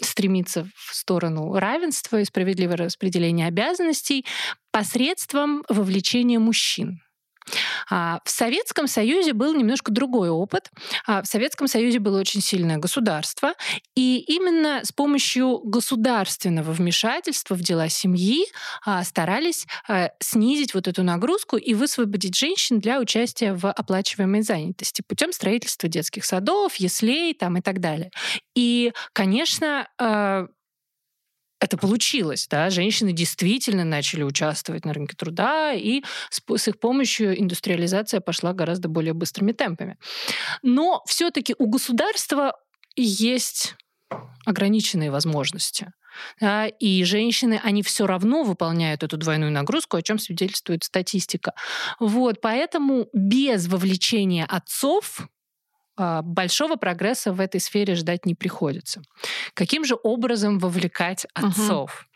стремиться 0.01 0.67
в 0.75 0.95
сторону 0.95 1.53
равенства 1.53 2.19
и 2.19 2.25
справедливого 2.25 2.77
распределения 2.77 3.47
обязанностей 3.47 4.25
посредством 4.71 5.63
вовлечения 5.69 6.39
мужчин. 6.39 7.01
А 7.89 8.19
в 8.23 8.29
Советском 8.29 8.87
Союзе 8.87 9.33
был 9.33 9.53
немножко 9.53 9.91
другой 9.91 10.29
опыт. 10.29 10.71
А 11.05 11.21
в 11.21 11.27
Советском 11.27 11.67
Союзе 11.67 11.99
было 11.99 12.19
очень 12.19 12.41
сильное 12.41 12.77
государство, 12.77 13.53
и 13.95 14.19
именно 14.27 14.81
с 14.83 14.91
помощью 14.91 15.59
государственного 15.63 16.71
вмешательства 16.71 17.55
в 17.55 17.61
дела 17.61 17.89
семьи 17.89 18.45
а, 18.85 19.03
старались 19.03 19.67
а, 19.87 20.11
снизить 20.19 20.73
вот 20.73 20.87
эту 20.87 21.03
нагрузку 21.03 21.57
и 21.57 21.73
высвободить 21.73 22.35
женщин 22.35 22.79
для 22.79 22.99
участия 22.99 23.53
в 23.53 23.71
оплачиваемой 23.71 24.41
занятости 24.41 25.03
путем 25.07 25.31
строительства 25.31 25.89
детских 25.89 26.25
садов, 26.25 26.75
яслей 26.75 27.33
там, 27.33 27.57
и 27.57 27.61
так 27.61 27.79
далее. 27.79 28.11
И, 28.55 28.93
конечно, 29.13 29.87
это 31.59 31.77
получилось, 31.77 32.47
да, 32.50 32.69
женщины 32.69 33.12
действительно 33.12 33.83
начали 33.83 34.24
участвовать 34.24 34.85
на 34.85 34.93
рынке 34.93 35.15
труда, 35.15 35.74
и 35.74 36.03
с, 36.29 36.41
с 36.57 36.67
их 36.67 36.79
помощью 36.79 37.39
индустриализация 37.39 38.21
пошла 38.21 38.53
гораздо 38.53 38.89
более 38.89 39.13
быстрыми 39.13 39.51
темпами. 39.51 39.97
Но 40.62 41.01
все-таки 41.07 41.55
у 41.57 41.67
государства 41.67 42.53
есть 42.95 43.75
ограниченные 44.45 45.12
возможности. 45.12 45.91
Да, 46.39 46.67
и 46.67 47.03
женщины, 47.03 47.59
они 47.62 47.83
все 47.83 48.07
равно 48.07 48.43
выполняют 48.43 49.03
эту 49.03 49.17
двойную 49.17 49.51
нагрузку, 49.51 49.97
о 49.97 50.01
чем 50.01 50.17
свидетельствует 50.17 50.85
статистика. 50.85 51.53
Вот, 52.00 52.39
поэтому 52.41 53.09
без 53.12 53.67
вовлечения 53.67 54.45
отцов 54.45 55.27
большого 55.97 56.75
прогресса 56.75 57.31
в 57.31 57.39
этой 57.39 57.59
сфере 57.59 57.95
ждать 57.95 58.25
не 58.25 58.35
приходится. 58.35 59.01
Каким 59.53 59.85
же 59.85 59.97
образом 60.01 60.59
вовлекать 60.59 61.25
отцов? 61.33 62.07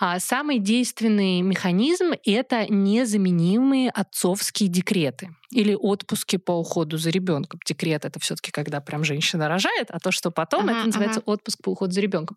Uh-huh. 0.00 0.18
Самый 0.18 0.58
действенный 0.58 1.40
механизм— 1.42 2.12
это 2.24 2.66
незаменимые 2.72 3.90
отцовские 3.90 4.68
декреты 4.68 5.30
или 5.50 5.74
отпуски 5.74 6.36
по 6.36 6.52
уходу 6.52 6.96
за 6.98 7.10
ребенком. 7.10 7.60
Декрет 7.66 8.04
это 8.04 8.20
все-таки 8.20 8.50
когда 8.50 8.80
прям 8.80 9.04
женщина 9.04 9.48
рожает, 9.48 9.90
а 9.90 9.98
то, 9.98 10.10
что 10.10 10.30
потом, 10.30 10.68
uh-huh, 10.68 10.76
это 10.76 10.86
называется 10.86 11.20
uh-huh. 11.20 11.32
отпуск 11.32 11.62
по 11.62 11.70
уходу 11.70 11.92
за 11.92 12.00
ребенком. 12.00 12.36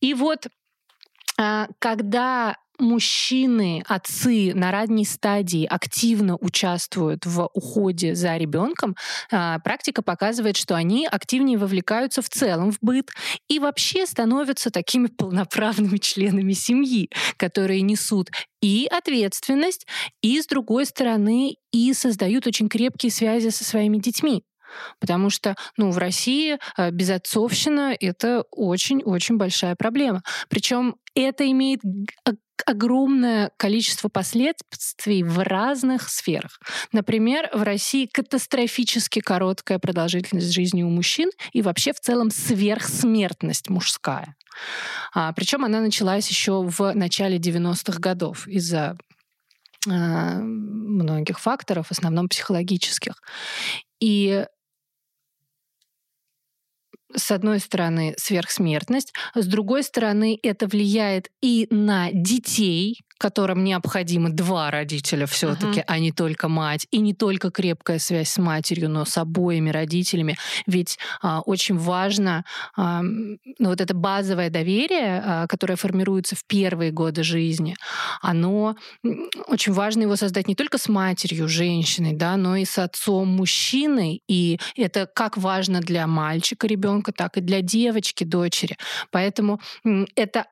И 0.00 0.14
вот 0.14 0.46
а, 0.46 0.50
когда 1.78 2.56
мужчины, 2.78 3.82
отцы 3.86 4.52
на 4.54 4.70
ранней 4.70 5.04
стадии 5.04 5.64
активно 5.64 6.36
участвуют 6.36 7.24
в 7.26 7.48
уходе 7.54 8.14
за 8.14 8.36
ребенком, 8.36 8.96
а, 9.30 9.58
практика 9.60 10.02
показывает, 10.02 10.56
что 10.56 10.74
они 10.74 11.06
активнее 11.06 11.58
вовлекаются 11.58 12.22
в 12.22 12.28
целом 12.28 12.72
в 12.72 12.78
быт 12.80 13.10
и 13.48 13.58
вообще 13.58 14.06
становятся 14.06 14.70
такими 14.70 15.06
полноправными 15.06 15.98
членами 15.98 16.52
семьи, 16.52 17.10
которые 17.36 17.80
несут 17.82 18.30
и 18.60 18.88
ответственность, 18.90 19.86
и, 20.22 20.40
с 20.40 20.46
другой 20.46 20.86
стороны, 20.86 21.56
и 21.72 21.92
создают 21.92 22.46
очень 22.46 22.68
крепкие 22.68 23.12
связи 23.12 23.48
со 23.48 23.64
своими 23.64 23.98
детьми. 23.98 24.44
Потому 25.00 25.30
что 25.30 25.54
ну, 25.76 25.90
в 25.90 25.98
России 25.98 26.58
э, 26.76 26.90
безотцовщина— 26.90 27.96
это 28.00 28.44
очень-очень 28.50 29.36
большая 29.36 29.76
проблема. 29.76 30.22
Причем 30.48 30.96
это 31.14 31.50
имеет 31.50 31.80
огромное 32.64 33.50
количество 33.56 34.08
последствий 34.08 35.22
в 35.22 35.38
разных 35.42 36.08
сферах. 36.08 36.58
Например, 36.92 37.48
в 37.52 37.62
России 37.62 38.08
катастрофически 38.10 39.20
короткая 39.20 39.78
продолжительность 39.78 40.52
жизни 40.52 40.82
у 40.82 40.88
мужчин 40.88 41.30
и 41.52 41.62
вообще 41.62 41.92
в 41.92 42.00
целом 42.00 42.30
сверхсмертность 42.30 43.68
мужская. 43.68 44.34
А, 45.14 45.32
причем 45.32 45.64
она 45.64 45.80
началась 45.80 46.28
еще 46.28 46.62
в 46.62 46.92
начале 46.94 47.38
90-х 47.38 47.98
годов 47.98 48.48
из-за 48.48 48.96
а, 49.88 50.38
многих 50.40 51.38
факторов, 51.38 51.88
в 51.88 51.92
основном 51.92 52.28
психологических. 52.28 53.14
И 54.00 54.46
с 57.14 57.30
одной 57.30 57.60
стороны, 57.60 58.14
сверхсмертность, 58.18 59.12
с 59.34 59.46
другой 59.46 59.82
стороны, 59.82 60.38
это 60.42 60.66
влияет 60.66 61.30
и 61.40 61.66
на 61.70 62.10
детей, 62.12 63.00
которым 63.18 63.64
необходимы 63.64 64.30
два 64.30 64.70
родителя 64.70 65.26
все-таки, 65.26 65.80
uh-huh. 65.80 65.84
а 65.86 65.98
не 65.98 66.12
только 66.12 66.48
мать, 66.48 66.86
и 66.90 66.98
не 66.98 67.14
только 67.14 67.50
крепкая 67.50 67.98
связь 67.98 68.28
с 68.28 68.38
матерью, 68.38 68.90
но 68.90 69.04
с 69.04 69.16
обоими 69.16 69.70
родителями. 69.70 70.36
Ведь 70.66 70.98
а, 71.22 71.40
очень 71.40 71.78
важно 71.78 72.44
а, 72.76 73.02
ну, 73.02 73.68
вот 73.68 73.80
это 73.80 73.94
базовое 73.94 74.50
доверие, 74.50 75.22
а, 75.24 75.46
которое 75.46 75.76
формируется 75.76 76.36
в 76.36 76.44
первые 76.44 76.90
годы 76.90 77.22
жизни, 77.22 77.76
оно 78.20 78.76
очень 79.46 79.72
важно 79.72 80.02
его 80.02 80.16
создать 80.16 80.48
не 80.48 80.54
только 80.54 80.78
с 80.78 80.88
матерью, 80.88 81.48
женщиной, 81.48 82.12
да, 82.12 82.36
но 82.36 82.56
и 82.56 82.64
с 82.64 82.78
отцом 82.78 83.28
мужчиной. 83.28 84.22
И 84.28 84.58
это 84.76 85.06
как 85.06 85.36
важно 85.36 85.80
для 85.80 86.06
мальчика, 86.06 86.66
ребенка, 86.66 87.12
так 87.12 87.36
и 87.36 87.40
для 87.40 87.60
девочки, 87.60 88.24
дочери. 88.24 88.76
Поэтому 89.10 89.60
это 90.14 90.46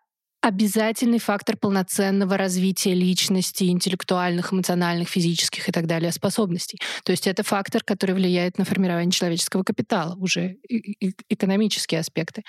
обязательный 0.45 1.19
фактор 1.19 1.57
полноценного 1.57 2.37
развития 2.37 2.93
личности, 2.93 3.65
интеллектуальных, 3.65 4.53
эмоциональных, 4.53 5.09
физических 5.09 5.71
и 5.71 5.73
так 5.73 5.87
далее 5.87 6.13
способностей. 6.13 6.79
То 7.03 7.13
есть 7.13 7.27
это 7.27 7.43
фактор, 7.43 7.83
который 7.83 8.15
влияет 8.15 8.59
на 8.59 8.67
формирование 8.67 9.11
человеческого 9.11 9.63
капитала, 9.63 10.15
уже 10.17 10.59
экономические 10.69 12.01
аспекты. 12.01 12.43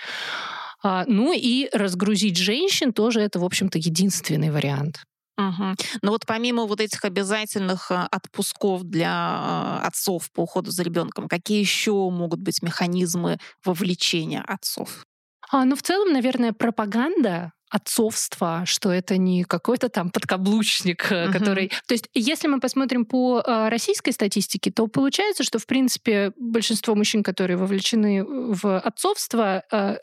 А, 0.84 1.06
ну 1.08 1.32
и 1.34 1.70
разгрузить 1.72 2.36
женщин 2.36 2.92
тоже 2.92 3.22
это, 3.22 3.40
в 3.40 3.46
общем-то, 3.46 3.78
единственный 3.78 4.52
вариант. 4.52 5.06
Угу. 5.38 5.76
Но 6.02 6.12
вот 6.12 6.26
помимо 6.26 6.66
вот 6.66 6.82
этих 6.82 7.06
обязательных 7.06 7.92
а, 7.92 8.08
отпусков 8.12 8.84
для 8.84 9.12
а, 9.12 9.82
отцов 9.86 10.30
по 10.34 10.42
уходу 10.42 10.72
за 10.72 10.84
ребенком, 10.84 11.30
какие 11.30 11.60
еще 11.60 12.10
могут 12.10 12.42
быть 12.42 12.62
механизмы 12.62 13.38
вовлечения 13.64 14.42
отцов? 14.42 15.06
А, 15.50 15.64
ну, 15.64 15.76
в 15.76 15.82
целом, 15.82 16.12
наверное, 16.12 16.54
пропаганда 16.54 17.54
отцовства, 17.70 18.64
что 18.66 18.92
это 18.92 19.18
не 19.18 19.44
какой-то 19.44 19.90
там 19.90 20.12
подкаблучник, 20.12 21.12
uh-huh. 21.12 21.32
который... 21.32 21.72
То 21.88 21.94
есть, 21.94 22.10
если 22.14 22.48
мы 22.48 22.60
посмотрим 22.60 23.06
по 23.06 23.42
э, 23.46 23.70
российской 23.70 24.12
статистике, 24.12 24.72
то 24.72 24.88
получается, 24.88 25.44
что, 25.44 25.60
в 25.60 25.66
принципе, 25.66 26.32
большинство 26.38 26.96
мужчин, 26.96 27.24
которые 27.24 27.58
вовлечены 27.58 28.24
в 28.24 28.80
отцовство, 28.80 29.64
э, 29.72 29.98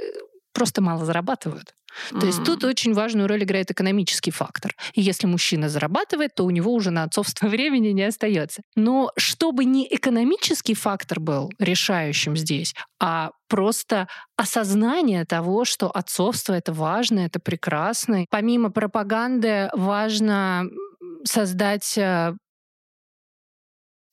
просто 0.53 0.83
мало 0.83 1.05
зарабатывают. 1.05 1.75
То 2.11 2.19
mm. 2.19 2.27
есть 2.27 2.45
тут 2.45 2.65
очень 2.65 2.95
важную 2.95 3.29
роль 3.29 3.43
играет 3.45 3.71
экономический 3.71 4.31
фактор. 4.31 4.75
И 4.95 5.01
если 5.01 5.27
мужчина 5.27 5.69
зарабатывает, 5.69 6.35
то 6.35 6.45
у 6.45 6.51
него 6.51 6.73
уже 6.73 6.91
на 6.91 7.05
отцовство 7.05 7.47
времени 7.49 7.89
не 7.89 8.05
остается. 8.05 8.63
Но 8.77 9.13
чтобы 9.17 9.65
не 9.65 9.87
экономический 9.91 10.75
фактор 10.75 11.21
был 11.21 11.51
решающим 11.59 12.37
здесь, 12.37 12.75
а 13.01 13.31
просто 13.49 14.09
осознание 14.37 15.25
того, 15.25 15.65
что 15.65 15.91
отцовство 15.91 16.55
это 16.55 16.73
важно, 16.73 17.21
это 17.21 17.39
прекрасно. 17.41 18.25
Помимо 18.31 18.71
пропаганды 18.71 19.71
важно 19.75 20.65
создать 21.25 21.97
э, 21.99 22.35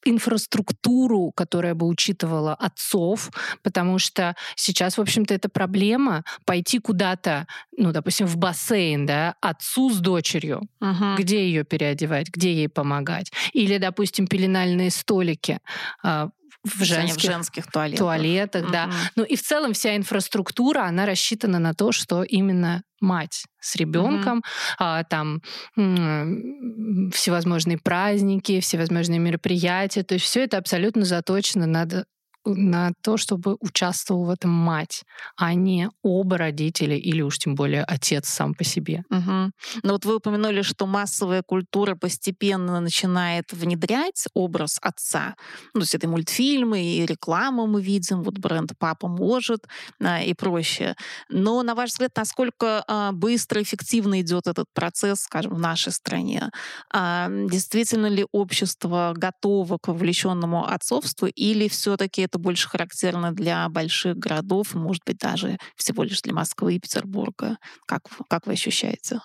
инфраструктуру, 0.05 1.31
которая 1.35 1.75
бы 1.75 1.87
учитывала 1.87 2.53
отцов, 2.53 3.31
потому 3.63 3.99
что 3.99 4.35
сейчас, 4.55 4.97
в 4.97 5.01
общем-то, 5.01 5.33
это 5.33 5.49
проблема 5.49 6.23
пойти 6.45 6.79
куда-то, 6.79 7.47
ну, 7.77 7.91
допустим, 7.91 8.27
в 8.27 8.37
бассейн, 8.37 9.05
да, 9.05 9.35
отцу 9.41 9.89
с 9.91 9.99
дочерью, 9.99 10.61
uh-huh. 10.81 11.15
где 11.17 11.45
ее 11.45 11.63
переодевать, 11.63 12.29
где 12.29 12.53
ей 12.53 12.69
помогать, 12.69 13.31
или, 13.53 13.77
допустим, 13.77 14.27
пеленальные 14.27 14.91
столики. 14.91 15.59
А, 16.03 16.29
в 16.63 16.83
женских, 16.83 17.23
в 17.23 17.25
женских 17.25 17.71
туалетах. 17.71 17.99
туалетах 17.99 18.65
mm-hmm. 18.65 18.71
да. 18.71 18.91
Ну 19.15 19.23
и 19.23 19.35
в 19.35 19.41
целом 19.41 19.73
вся 19.73 19.95
инфраструктура, 19.95 20.83
она 20.83 21.05
рассчитана 21.05 21.59
на 21.59 21.73
то, 21.73 21.91
что 21.91 22.23
именно 22.23 22.83
мать 22.99 23.45
с 23.61 23.75
ребенком, 23.75 24.39
mm-hmm. 24.39 24.75
а, 24.79 25.03
там 25.05 25.41
м- 25.77 27.11
всевозможные 27.11 27.77
праздники, 27.77 28.59
всевозможные 28.59 29.19
мероприятия, 29.19 30.03
то 30.03 30.15
есть 30.15 30.25
все 30.25 30.43
это 30.43 30.57
абсолютно 30.57 31.05
заточено 31.05 31.65
над 31.65 32.05
на 32.45 32.91
то, 33.01 33.17
чтобы 33.17 33.57
участвовал 33.59 34.25
в 34.25 34.29
этом 34.29 34.51
мать, 34.51 35.03
а 35.35 35.53
не 35.53 35.89
оба 36.01 36.37
родителя 36.37 36.97
или 36.97 37.21
уж 37.21 37.37
тем 37.37 37.55
более 37.55 37.83
отец 37.83 38.27
сам 38.29 38.53
по 38.53 38.63
себе. 38.63 39.03
Угу. 39.09 39.51
Но 39.83 39.93
вот 39.93 40.05
вы 40.05 40.15
упомянули, 40.15 40.61
что 40.61 40.85
массовая 40.85 41.43
культура 41.43 41.95
постепенно 41.95 42.79
начинает 42.79 43.51
внедрять 43.51 44.25
образ 44.33 44.77
отца. 44.81 45.35
Ну, 45.73 45.81
то 45.81 45.83
есть 45.83 45.95
это 45.95 46.07
и 46.07 46.09
мультфильмы, 46.09 46.81
и 46.81 47.05
реклама 47.05 47.65
мы 47.67 47.81
видим, 47.81 48.23
вот 48.23 48.37
бренд 48.37 48.71
«Папа 48.77 49.07
может» 49.07 49.67
а, 50.01 50.21
и 50.21 50.33
прочее. 50.33 50.95
Но, 51.29 51.63
на 51.63 51.75
ваш 51.75 51.91
взгляд, 51.91 52.11
насколько 52.15 52.83
а, 52.87 53.11
быстро, 53.11 53.61
эффективно 53.61 54.21
идет 54.21 54.47
этот 54.47 54.65
процесс, 54.73 55.21
скажем, 55.21 55.53
в 55.53 55.59
нашей 55.59 55.91
стране? 55.91 56.49
А, 56.93 57.29
действительно 57.29 58.07
ли 58.07 58.25
общество 58.31 59.13
готово 59.15 59.77
к 59.77 59.87
вовлеченному 59.87 60.65
отцовству 60.65 61.27
или 61.27 61.67
все-таки 61.67 62.28
это 62.29 62.39
больше 62.39 62.69
характерно 62.69 63.31
для 63.33 63.67
больших 63.69 64.17
городов, 64.17 64.73
может 64.73 65.03
быть, 65.05 65.17
даже 65.17 65.57
всего 65.75 66.03
лишь 66.03 66.21
для 66.21 66.33
Москвы 66.33 66.75
и 66.75 66.79
Петербурга. 66.79 67.57
Как, 67.85 68.03
как 68.27 68.47
вы 68.47 68.53
ощущаете? 68.53 69.19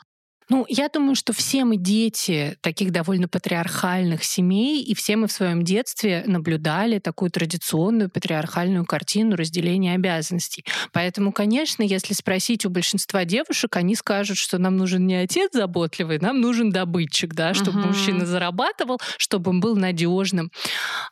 Ну, 0.51 0.67
я 0.69 0.89
думаю, 0.89 1.15
что 1.15 1.33
все 1.33 1.65
мы 1.65 1.77
дети 1.77 2.59
таких 2.61 2.93
довольно 2.93 3.29
патриархальных 3.29 4.23
семей, 4.25 4.83
и 4.83 4.95
все 4.95 5.17
мы 5.17 5.27
в 5.27 5.33
своем 5.33 5.63
детстве 5.65 6.23
наблюдали 6.27 6.99
такую 6.99 7.31
традиционную 7.31 8.11
патриархальную 8.11 8.85
картину 8.85 9.37
разделения 9.37 9.95
обязанностей. 9.95 10.65
Поэтому, 10.93 11.33
конечно, 11.33 11.83
если 11.83 12.13
спросить 12.13 12.67
у 12.67 12.71
большинства 12.71 13.25
девушек, 13.25 13.77
они 13.77 13.95
скажут, 13.97 14.37
что 14.37 14.59
нам 14.59 14.77
нужен 14.77 15.07
не 15.07 15.15
отец 15.15 15.53
заботливый, 15.55 16.19
нам 16.19 16.41
нужен 16.41 16.71
добытчик, 16.71 17.33
да, 17.33 17.55
чтобы 17.55 17.81
угу. 17.81 17.89
мужчина 17.89 18.27
зарабатывал, 18.27 19.01
чтобы 19.17 19.51
он 19.51 19.61
был 19.61 19.77
надежным. 19.77 20.51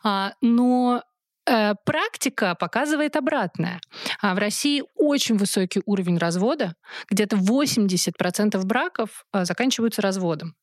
А, 0.03 0.33
но 0.41 1.01
практика 1.45 2.55
показывает 2.55 3.15
обратное. 3.15 3.81
А 4.21 4.33
в 4.33 4.37
России 4.37 4.83
очень 4.95 5.37
высокий 5.37 5.81
уровень 5.85 6.17
развода, 6.17 6.75
где-то 7.09 7.35
80% 7.35 8.63
браков 8.63 9.25
э, 9.33 9.45
заканчиваются 9.45 10.01
разводом. 10.01 10.55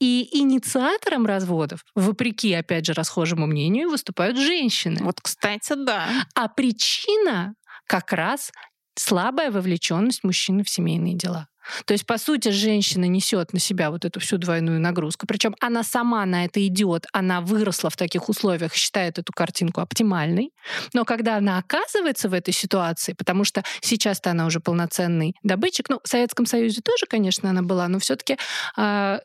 И 0.00 0.28
инициатором 0.38 1.26
разводов, 1.26 1.80
вопреки, 1.94 2.52
опять 2.52 2.86
же, 2.86 2.92
расхожему 2.92 3.46
мнению, 3.46 3.88
выступают 3.88 4.36
женщины. 4.36 5.02
Вот, 5.02 5.20
кстати, 5.20 5.72
да. 5.74 6.06
А 6.34 6.48
причина 6.48 7.54
как 7.86 8.12
раз 8.12 8.52
слабая 8.94 9.50
вовлеченность 9.50 10.24
мужчины 10.24 10.64
в 10.64 10.70
семейные 10.70 11.14
дела. 11.14 11.48
То 11.84 11.92
есть, 11.92 12.06
по 12.06 12.18
сути, 12.18 12.48
женщина 12.48 13.04
несет 13.04 13.52
на 13.52 13.58
себя 13.58 13.90
вот 13.90 14.04
эту 14.04 14.20
всю 14.20 14.38
двойную 14.38 14.80
нагрузку. 14.80 15.26
Причем 15.26 15.54
она 15.60 15.82
сама 15.82 16.24
на 16.26 16.44
это 16.44 16.64
идет, 16.66 17.06
она 17.12 17.40
выросла 17.40 17.90
в 17.90 17.96
таких 17.96 18.28
условиях, 18.28 18.74
считает 18.74 19.18
эту 19.18 19.32
картинку 19.32 19.80
оптимальной. 19.80 20.50
Но 20.92 21.04
когда 21.04 21.36
она 21.36 21.58
оказывается 21.58 22.28
в 22.28 22.34
этой 22.34 22.52
ситуации, 22.52 23.12
потому 23.12 23.44
что 23.44 23.62
сейчас-то 23.80 24.30
она 24.30 24.46
уже 24.46 24.60
полноценный 24.60 25.34
добытчик, 25.42 25.88
ну, 25.88 26.00
в 26.02 26.08
Советском 26.08 26.46
Союзе 26.46 26.80
тоже, 26.80 27.06
конечно, 27.08 27.50
она 27.50 27.62
была, 27.62 27.88
но 27.88 27.98
все-таки 27.98 28.34
э, 28.34 28.36
а, 28.76 29.20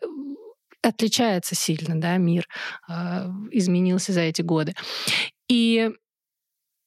отличается 0.82 1.56
сильно, 1.56 2.00
да, 2.00 2.18
мир 2.18 2.48
э, 2.90 3.30
изменился 3.52 4.14
за 4.14 4.22
эти 4.22 4.42
годы. 4.42 4.76
И 5.48 5.92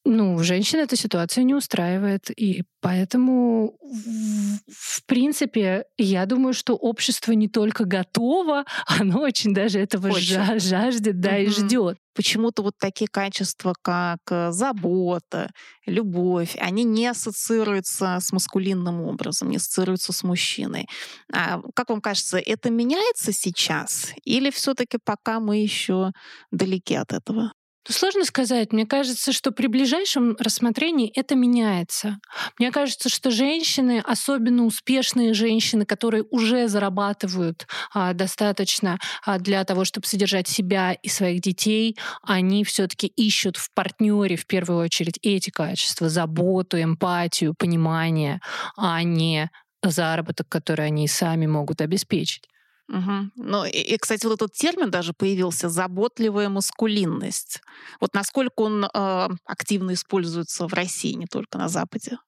ну, 0.04 0.38
женщин 0.42 0.80
эта 0.80 0.96
ситуация 0.96 1.44
не 1.44 1.54
устраивает. 1.54 2.30
И 2.38 2.64
поэтому, 2.80 3.78
в 3.80 5.04
принципе, 5.06 5.84
я 5.96 6.26
думаю, 6.26 6.52
что 6.52 6.76
общество 6.76 7.32
не 7.32 7.48
только 7.48 7.84
готово, 7.84 8.64
оно 8.86 9.20
очень 9.20 9.54
даже 9.54 9.78
этого 9.80 10.08
очень. 10.08 10.60
жаждет, 10.60 11.20
да, 11.20 11.30
угу. 11.30 11.38
и 11.38 11.46
ждет. 11.46 11.98
Почему-то 12.14 12.62
вот 12.62 12.74
такие 12.78 13.08
качества, 13.10 13.74
как 13.82 14.18
э, 14.30 14.52
забота, 14.52 15.50
любовь, 15.84 16.54
они 16.60 16.84
не 16.84 17.08
ассоциируются 17.08 18.18
с 18.20 18.30
маскулинным 18.30 19.00
образом, 19.00 19.50
не 19.50 19.56
ассоциируются 19.56 20.12
с 20.12 20.22
мужчиной. 20.22 20.86
А 21.32 21.60
как 21.74 21.88
вам 21.88 22.00
кажется, 22.00 22.38
это 22.38 22.70
меняется 22.70 23.32
сейчас? 23.32 24.12
Или 24.22 24.50
все-таки 24.50 24.98
пока 25.02 25.40
мы 25.40 25.56
еще 25.56 26.12
далеки 26.52 26.94
от 26.94 27.12
этого? 27.12 27.52
Сложно 27.86 28.24
сказать. 28.24 28.72
Мне 28.72 28.86
кажется, 28.86 29.32
что 29.32 29.50
при 29.50 29.66
ближайшем 29.66 30.36
рассмотрении 30.38 31.12
это 31.14 31.34
меняется. 31.34 32.18
Мне 32.58 32.70
кажется, 32.70 33.10
что 33.10 33.30
женщины, 33.30 34.02
особенно 34.04 34.64
успешные 34.64 35.34
женщины, 35.34 35.84
которые 35.84 36.24
уже 36.30 36.68
зарабатывают 36.68 37.66
а, 37.92 38.14
достаточно 38.14 38.98
а, 39.24 39.38
для 39.38 39.62
того, 39.64 39.84
чтобы 39.84 40.06
содержать 40.06 40.48
себя 40.48 40.92
и 40.92 41.08
своих 41.08 41.42
детей, 41.42 41.96
они 42.22 42.64
все-таки 42.64 43.06
ищут 43.06 43.58
в 43.58 43.70
партнере 43.74 44.36
в 44.36 44.46
первую 44.46 44.82
очередь 44.82 45.18
эти 45.22 45.50
качества: 45.50 46.08
заботу, 46.08 46.80
эмпатию, 46.80 47.54
понимание, 47.54 48.40
а 48.78 49.02
не 49.02 49.50
заработок, 49.82 50.48
который 50.48 50.86
они 50.86 51.06
сами 51.06 51.46
могут 51.46 51.82
обеспечить. 51.82 52.48
Угу. 52.88 53.30
Ну 53.36 53.64
и, 53.64 53.70
и, 53.70 53.96
кстати, 53.96 54.26
вот 54.26 54.34
этот 54.34 54.52
термин 54.52 54.90
даже 54.90 55.14
появился 55.14 55.68
«заботливая 55.68 56.48
маскулинность». 56.48 57.60
Вот 58.00 58.14
насколько 58.14 58.60
он 58.60 58.84
э, 58.84 59.28
активно 59.46 59.94
используется 59.94 60.68
в 60.68 60.74
России, 60.74 61.14
не 61.14 61.26
только 61.26 61.56
на 61.56 61.68
Западе? 61.68 62.18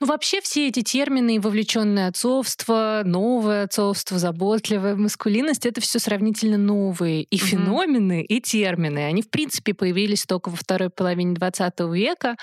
Ну, 0.00 0.06
вообще 0.06 0.40
все 0.40 0.68
эти 0.68 0.82
термины, 0.82 1.40
вовлеченное 1.40 2.08
отцовство, 2.08 3.02
новое 3.04 3.64
отцовство, 3.64 4.18
заботливая 4.18 4.96
маскулинность, 4.96 5.66
это 5.66 5.80
все 5.80 5.98
сравнительно 5.98 6.58
новые 6.58 7.22
и 7.22 7.36
угу. 7.36 7.46
феномены, 7.46 8.22
и 8.22 8.40
термины. 8.40 9.06
Они, 9.06 9.22
в 9.22 9.30
принципе, 9.30 9.72
появились 9.74 10.24
только 10.24 10.50
во 10.50 10.56
второй 10.56 10.90
половине 10.90 11.34
20 11.34 11.80
века, 11.92 12.36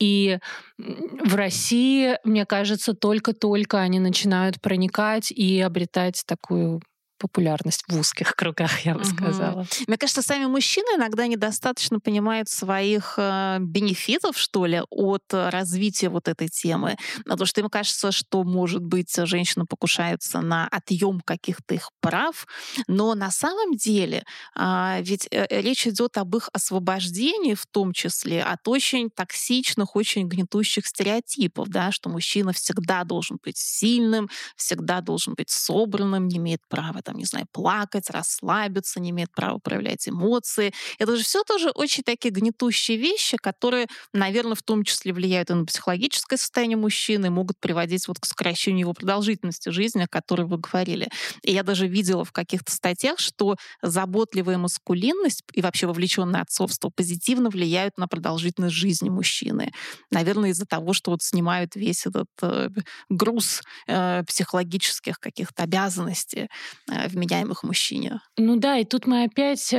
и 0.00 0.38
в 0.78 1.34
России, 1.34 2.16
мне 2.24 2.46
кажется, 2.46 2.94
только-только 2.94 3.80
они 3.80 4.00
начинают 4.00 4.60
проникать 4.60 5.30
и 5.30 5.60
обретать 5.60 6.24
такую 6.26 6.80
популярность 7.20 7.84
в 7.86 7.98
узких 7.98 8.34
кругах, 8.36 8.80
я 8.80 8.94
бы 8.94 9.00
угу. 9.00 9.08
сказала. 9.08 9.66
Мне 9.86 9.96
кажется, 9.96 10.22
сами 10.22 10.46
мужчины 10.46 10.96
иногда 10.96 11.26
недостаточно 11.26 12.00
понимают 12.00 12.48
своих 12.48 13.14
э, 13.18 13.58
бенефитов, 13.60 14.36
что 14.36 14.66
ли, 14.66 14.82
от 14.90 15.24
развития 15.30 16.08
вот 16.08 16.26
этой 16.26 16.48
темы. 16.48 16.96
Потому 17.18 17.46
что 17.46 17.60
им 17.60 17.68
кажется, 17.68 18.10
что, 18.10 18.42
может 18.42 18.82
быть, 18.82 19.14
женщины 19.14 19.66
покушаются 19.66 20.40
на 20.40 20.66
отъем 20.68 21.20
каких-то 21.20 21.74
их 21.74 21.90
прав, 22.00 22.46
но 22.88 23.14
на 23.14 23.30
самом 23.30 23.76
деле 23.76 24.24
а, 24.54 24.98
ведь 25.00 25.28
э, 25.30 25.46
речь 25.60 25.86
идет 25.86 26.16
об 26.16 26.36
их 26.36 26.48
освобождении, 26.52 27.54
в 27.54 27.66
том 27.66 27.92
числе 27.92 28.42
от 28.42 28.66
очень 28.66 29.10
токсичных, 29.10 29.96
очень 29.96 30.26
гнетущих 30.26 30.86
стереотипов, 30.86 31.68
да, 31.68 31.92
что 31.92 32.08
мужчина 32.08 32.52
всегда 32.52 33.04
должен 33.04 33.38
быть 33.42 33.58
сильным, 33.58 34.28
всегда 34.56 35.00
должен 35.00 35.34
быть 35.34 35.50
собранным, 35.50 36.28
не 36.28 36.38
имеет 36.38 36.60
права 36.68 37.02
там, 37.10 37.18
не 37.18 37.24
знаю, 37.24 37.46
плакать, 37.50 38.08
расслабиться, 38.08 39.00
не 39.00 39.10
имеет 39.10 39.32
права 39.32 39.58
проявлять 39.58 40.08
эмоции. 40.08 40.72
Это 40.98 41.16
же 41.16 41.24
все 41.24 41.42
тоже 41.42 41.70
очень 41.70 42.04
такие 42.04 42.30
гнетущие 42.30 42.98
вещи, 42.98 43.36
которые, 43.36 43.88
наверное, 44.12 44.54
в 44.54 44.62
том 44.62 44.84
числе 44.84 45.12
влияют 45.12 45.50
и 45.50 45.54
на 45.54 45.64
психологическое 45.64 46.36
состояние 46.36 46.76
мужчины, 46.76 47.30
могут 47.30 47.58
приводить 47.58 48.06
вот 48.06 48.20
к 48.20 48.26
сокращению 48.26 48.80
его 48.80 48.92
продолжительности 48.92 49.70
жизни, 49.70 50.02
о 50.02 50.06
которой 50.06 50.46
вы 50.46 50.58
говорили. 50.58 51.08
И 51.42 51.52
я 51.52 51.64
даже 51.64 51.88
видела 51.88 52.24
в 52.24 52.30
каких-то 52.30 52.70
статьях, 52.70 53.18
что 53.18 53.56
заботливая 53.82 54.58
маскулинность 54.58 55.42
и 55.52 55.62
вообще 55.62 55.88
вовлеченное 55.88 56.42
отцовство 56.42 56.90
позитивно 56.90 57.50
влияют 57.50 57.98
на 57.98 58.06
продолжительность 58.06 58.74
жизни 58.74 59.08
мужчины. 59.08 59.72
Наверное, 60.12 60.50
из-за 60.50 60.66
того, 60.66 60.92
что 60.92 61.10
вот 61.10 61.22
снимают 61.22 61.74
весь 61.74 62.06
этот 62.06 62.28
э, 62.42 62.68
груз 63.08 63.62
э, 63.88 64.22
психологических 64.24 65.18
каких-то 65.18 65.64
обязанностей 65.64 66.48
э, 66.88 66.99
вменяемых 67.08 67.62
мужчине. 67.62 68.20
Ну 68.36 68.56
да, 68.56 68.78
и 68.78 68.84
тут 68.84 69.06
мы 69.06 69.24
опять 69.24 69.72
э, 69.72 69.76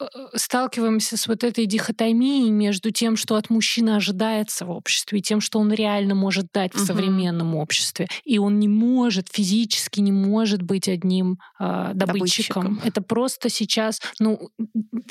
э, 0.00 0.04
сталкиваемся 0.34 1.16
с 1.16 1.26
вот 1.26 1.44
этой 1.44 1.66
дихотомией 1.66 2.50
между 2.50 2.90
тем, 2.90 3.16
что 3.16 3.36
от 3.36 3.50
мужчины 3.50 3.96
ожидается 3.96 4.64
в 4.64 4.70
обществе, 4.70 5.18
и 5.18 5.22
тем, 5.22 5.40
что 5.40 5.58
он 5.58 5.72
реально 5.72 6.14
может 6.14 6.46
дать 6.52 6.72
в 6.74 6.78
угу. 6.78 6.86
современном 6.86 7.54
обществе. 7.54 8.08
И 8.24 8.38
он 8.38 8.58
не 8.58 8.68
может, 8.68 9.28
физически 9.30 10.00
не 10.00 10.12
может 10.12 10.62
быть 10.62 10.88
одним 10.88 11.38
э, 11.60 11.92
добытчиком. 11.94 12.62
добытчиком. 12.62 12.80
Это 12.84 13.02
просто 13.02 13.48
сейчас, 13.48 14.00
ну, 14.18 14.50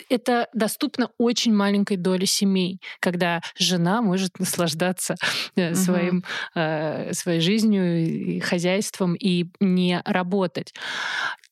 это 0.10 0.48
доступно 0.54 1.10
очень 1.18 1.54
маленькой 1.54 1.98
доле 1.98 2.26
семей, 2.26 2.80
когда 3.00 3.42
жена 3.58 4.02
может 4.02 4.40
наслаждаться 4.40 5.16
угу. 5.56 5.76
своим, 5.76 6.24
э, 6.56 7.14
своей 7.14 7.40
жизнью 7.40 8.06
и 8.06 8.40
хозяйством 8.40 9.16
и 9.16 9.46
не 9.60 10.02
работать. 10.06 10.74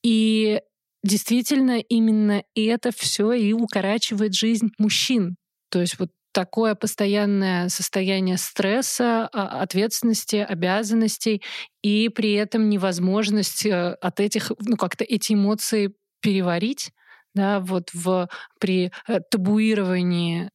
И 0.03 0.61
действительно 1.03 1.79
именно 1.79 2.43
это 2.55 2.91
все 2.95 3.33
и 3.33 3.53
укорачивает 3.53 4.33
жизнь 4.33 4.69
мужчин. 4.77 5.35
То 5.69 5.81
есть 5.81 5.99
вот 5.99 6.09
такое 6.33 6.75
постоянное 6.75 7.69
состояние 7.69 8.37
стресса, 8.37 9.27
а, 9.33 9.61
ответственности, 9.61 10.37
обязанностей, 10.37 11.41
и 11.81 12.09
при 12.09 12.33
этом 12.33 12.69
невозможность 12.69 13.65
э, 13.65 13.93
от 13.93 14.19
этих, 14.19 14.51
ну 14.59 14.77
как-то 14.77 15.03
эти 15.03 15.33
эмоции 15.33 15.93
переварить 16.21 16.91
да, 17.33 17.59
вот 17.59 17.89
в, 17.93 18.27
при 18.59 18.91
э, 19.07 19.19
табуировании 19.29 20.49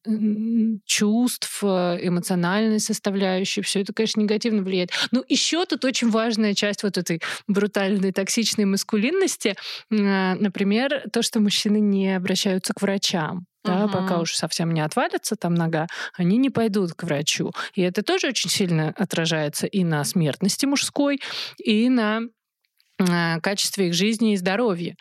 чувств, 0.84 1.60
э, 1.62 1.98
эмоциональной 2.02 2.80
составляющей, 2.80 3.62
все 3.62 3.80
это, 3.80 3.92
конечно, 3.92 4.20
негативно 4.20 4.62
влияет. 4.62 4.90
Но 5.10 5.24
еще 5.28 5.64
тут 5.64 5.84
очень 5.84 6.10
важная 6.10 6.54
часть 6.54 6.82
вот 6.82 6.98
этой 6.98 7.20
брутальной, 7.46 8.12
токсичной 8.12 8.64
маскулинности, 8.66 9.56
а, 9.90 10.34
например, 10.34 11.04
то, 11.12 11.22
что 11.22 11.40
мужчины 11.40 11.80
не 11.80 12.16
обращаются 12.16 12.74
к 12.74 12.82
врачам. 12.82 13.46
Да, 13.64 13.86
угу. 13.86 13.94
пока 13.94 14.20
уж 14.20 14.32
совсем 14.32 14.72
не 14.72 14.80
отвалится 14.80 15.34
там 15.34 15.54
нога, 15.54 15.88
они 16.16 16.36
не 16.36 16.50
пойдут 16.50 16.94
к 16.94 17.02
врачу. 17.02 17.50
И 17.74 17.82
это 17.82 18.04
тоже 18.04 18.28
очень 18.28 18.48
сильно 18.48 18.94
отражается 18.96 19.66
и 19.66 19.82
на 19.82 20.04
смертности 20.04 20.66
мужской, 20.66 21.20
и 21.58 21.88
на 21.88 22.20
качестве 23.42 23.88
их 23.88 23.94
жизни 23.94 24.32
и 24.32 24.36
здоровья. 24.36 24.96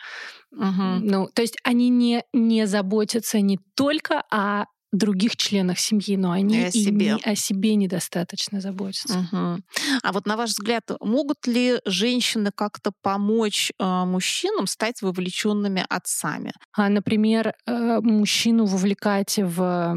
Угу. 0.52 1.00
Ну, 1.02 1.28
то 1.34 1.42
есть 1.42 1.56
они 1.64 1.88
не, 1.88 2.22
не 2.32 2.66
заботятся 2.66 3.40
не 3.40 3.58
только 3.74 4.22
о 4.30 4.64
других 4.96 5.36
членах 5.36 5.78
семьи, 5.78 6.16
но 6.16 6.32
они 6.32 6.58
и 6.58 6.64
о 6.64 6.70
себе, 6.70 7.18
и 7.24 7.28
о 7.28 7.34
себе 7.34 7.74
недостаточно 7.74 8.60
заботятся. 8.60 9.18
Угу. 9.32 9.62
А 10.02 10.12
вот 10.12 10.26
на 10.26 10.36
ваш 10.36 10.50
взгляд, 10.50 10.90
могут 11.00 11.46
ли 11.46 11.80
женщины 11.84 12.50
как-то 12.54 12.92
помочь 13.02 13.72
э, 13.78 14.04
мужчинам 14.04 14.66
стать 14.66 15.02
вовлеченными 15.02 15.84
отцами? 15.88 16.52
А, 16.72 16.88
например, 16.88 17.54
э, 17.66 18.00
мужчину 18.00 18.66
вовлекать 18.66 19.38
в 19.38 19.96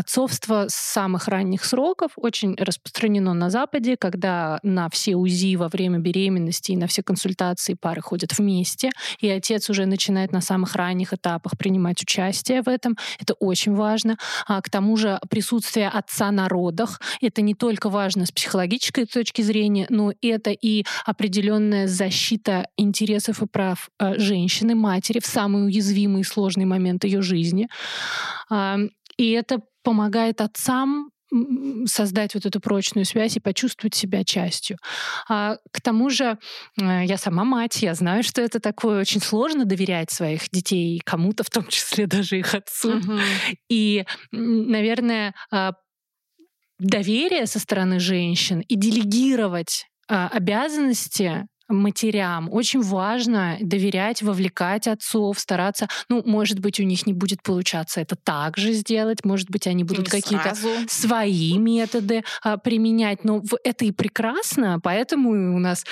отцовство 0.00 0.66
с 0.68 0.74
самых 0.74 1.28
ранних 1.28 1.64
сроков 1.64 2.12
очень 2.16 2.54
распространено 2.56 3.34
на 3.34 3.50
Западе, 3.50 3.96
когда 3.96 4.58
на 4.62 4.88
все 4.88 5.14
УЗИ 5.14 5.56
во 5.56 5.68
время 5.68 5.98
беременности 5.98 6.72
и 6.72 6.76
на 6.76 6.86
все 6.86 7.02
консультации 7.02 7.74
пары 7.74 8.00
ходят 8.00 8.38
вместе, 8.38 8.90
и 9.20 9.28
отец 9.28 9.68
уже 9.68 9.86
начинает 9.86 10.32
на 10.32 10.40
самых 10.40 10.74
ранних 10.74 11.12
этапах 11.12 11.58
принимать 11.58 12.02
участие 12.02 12.62
в 12.62 12.68
этом. 12.68 12.96
Это 13.18 13.34
очень 13.34 13.74
важно. 13.74 14.16
А, 14.46 14.60
к 14.60 14.70
тому 14.70 14.96
же 14.96 15.18
присутствие 15.28 15.88
отца 15.88 16.30
на 16.30 16.48
родах— 16.48 17.00
это 17.20 17.42
не 17.42 17.54
только 17.54 17.88
важно 17.88 18.26
с 18.26 18.32
психологической 18.32 19.06
точки 19.06 19.42
зрения, 19.42 19.86
но 19.90 20.12
это 20.22 20.50
и 20.50 20.84
определенная 21.06 21.86
защита 21.86 22.66
интересов 22.76 23.42
и 23.42 23.46
прав 23.46 23.90
а, 23.98 24.18
женщины, 24.18 24.74
матери 24.74 25.20
в 25.20 25.26
самый 25.26 25.64
уязвимый 25.64 26.22
и 26.22 26.24
сложный 26.24 26.64
момент 26.64 27.04
ее 27.04 27.22
жизни. 27.22 27.68
И 29.16 29.30
это 29.30 29.60
помогает 29.82 30.40
отцам 30.40 31.10
создать 31.86 32.34
вот 32.34 32.46
эту 32.46 32.60
прочную 32.60 33.04
связь 33.04 33.36
и 33.36 33.40
почувствовать 33.40 33.94
себя 33.94 34.24
частью. 34.24 34.78
А, 35.28 35.56
к 35.72 35.80
тому 35.80 36.10
же 36.10 36.38
э, 36.80 37.04
я 37.04 37.16
сама 37.16 37.44
мать, 37.44 37.82
я 37.82 37.94
знаю, 37.94 38.22
что 38.22 38.42
это 38.42 38.60
такое 38.60 39.00
очень 39.00 39.20
сложно 39.20 39.64
доверять 39.64 40.10
своих 40.10 40.50
детей 40.50 41.00
кому-то, 41.04 41.44
в 41.44 41.50
том 41.50 41.66
числе 41.68 42.06
даже 42.08 42.38
их 42.38 42.54
отцу. 42.54 42.96
Угу. 42.98 43.18
И, 43.68 44.04
наверное, 44.32 45.34
а, 45.50 45.72
доверие 46.78 47.46
со 47.46 47.58
стороны 47.58 48.00
женщин 48.00 48.60
и 48.60 48.74
делегировать 48.74 49.86
а, 50.08 50.28
обязанности 50.28 51.46
матерям 51.70 52.52
очень 52.52 52.80
важно 52.80 53.56
доверять, 53.60 54.22
вовлекать 54.22 54.86
отцов, 54.86 55.38
стараться. 55.38 55.88
Ну, 56.08 56.22
может 56.24 56.58
быть, 56.58 56.80
у 56.80 56.82
них 56.82 57.06
не 57.06 57.12
будет 57.12 57.42
получаться 57.42 58.00
это 58.00 58.16
так 58.16 58.56
же 58.56 58.72
сделать, 58.72 59.24
может 59.24 59.50
быть, 59.50 59.66
они 59.66 59.84
будут 59.84 60.08
какие-то 60.08 60.54
свои 60.88 61.56
методы 61.58 62.24
а, 62.42 62.56
применять. 62.56 63.24
Но 63.24 63.42
это 63.64 63.84
и 63.84 63.92
прекрасно, 63.92 64.80
поэтому 64.82 65.30
у 65.30 65.58
нас 65.58 65.84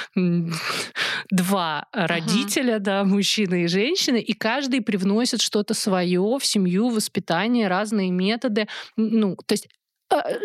два 1.30 1.86
родителя, 1.92 2.76
uh-huh. 2.76 2.80
да, 2.80 3.04
мужчина 3.04 3.64
и 3.64 3.66
женщина, 3.66 4.16
и 4.16 4.32
каждый 4.32 4.80
привносит 4.80 5.40
что-то 5.40 5.74
свое 5.74 6.38
в 6.40 6.44
семью, 6.44 6.88
воспитание, 6.88 7.68
разные 7.68 8.10
методы. 8.10 8.66
Ну, 8.96 9.36
то 9.46 9.52
есть 9.52 9.68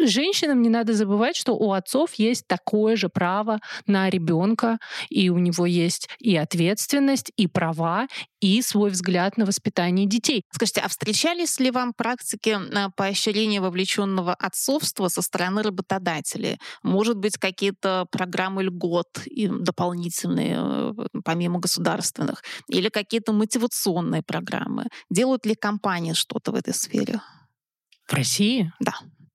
женщинам 0.06 0.62
не 0.62 0.70
надо 0.70 0.94
забывать, 0.94 1.36
что 1.36 1.54
у 1.54 1.72
отцов 1.72 2.14
есть 2.16 2.48
такое 2.48 2.96
же 2.96 3.10
право 3.10 3.60
на 3.88 4.10
ребенка, 4.10 4.78
и 5.10 5.30
у 5.30 5.38
него 5.38 5.66
есть 5.66 6.10
и 6.20 6.36
ответственность, 6.36 7.32
и 7.38 7.48
права, 7.48 8.08
и 8.42 8.62
свой 8.62 8.92
взгляд 8.92 9.38
на 9.38 9.46
воспитание 9.46 10.06
детей. 10.06 10.44
Скажите, 10.52 10.82
а 10.82 10.88
встречались 10.90 11.60
ли 11.60 11.72
вам 11.72 11.94
практики 11.94 12.58
а, 12.76 12.90
поощрения 12.90 13.62
вовлеченного 13.62 14.34
отцовства 14.34 15.08
со 15.08 15.22
стороны 15.22 15.64
работодателей? 15.64 16.60
Может 16.84 17.18
быть, 17.18 17.38
какие-то 17.38 18.06
программы 18.12 18.64
льгот 18.64 19.08
и 19.26 19.48
дополнительные, 19.48 20.58
э, 20.60 20.94
помимо 21.24 21.60
государственных, 21.60 22.44
или 22.68 22.90
какие-то 22.90 23.32
мотивационные 23.32 24.24
программы? 24.24 24.88
Делают 25.10 25.46
ли 25.46 25.56
компании 25.56 26.14
что-то 26.14 26.52
в 26.52 26.56
этой 26.56 26.74
сфере? 26.74 27.22
В 28.08 28.14
России? 28.14 28.74
Да. 28.80 28.94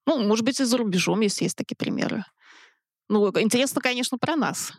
Ну, 0.09 0.19
может 0.23 0.43
быть, 0.43 0.59
и 0.59 0.65
за 0.65 0.79
рубежом, 0.79 1.21
если 1.21 1.45
есть 1.45 1.57
такие 1.57 1.77
примеры. 1.77 2.25
Ну, 3.11 3.29
интересно, 3.39 3.83
конечно, 3.83 4.17
про 4.17 4.37
нас. 4.37 4.73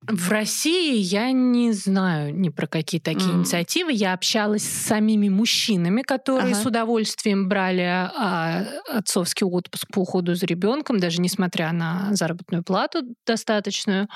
В 0.00 0.30
России 0.30 0.96
я 0.96 1.32
не 1.32 1.72
знаю 1.72 2.34
ни 2.34 2.48
про 2.48 2.66
какие 2.66 2.98
такие 2.98 3.30
mm. 3.30 3.36
инициативы. 3.36 3.92
Я 3.92 4.14
общалась 4.14 4.62
с 4.62 4.86
самими 4.86 5.28
мужчинами, 5.28 6.00
которые 6.00 6.52
ага. 6.52 6.62
с 6.62 6.66
удовольствием 6.66 7.46
брали 7.46 7.82
а, 7.82 8.64
отцовский 8.88 9.46
отпуск 9.46 9.86
по 9.92 10.00
уходу 10.00 10.34
за 10.34 10.46
ребенком, 10.46 10.98
даже 10.98 11.20
несмотря 11.20 11.72
на 11.72 12.14
заработную 12.14 12.64
плату 12.64 13.02
достаточную. 13.26 14.08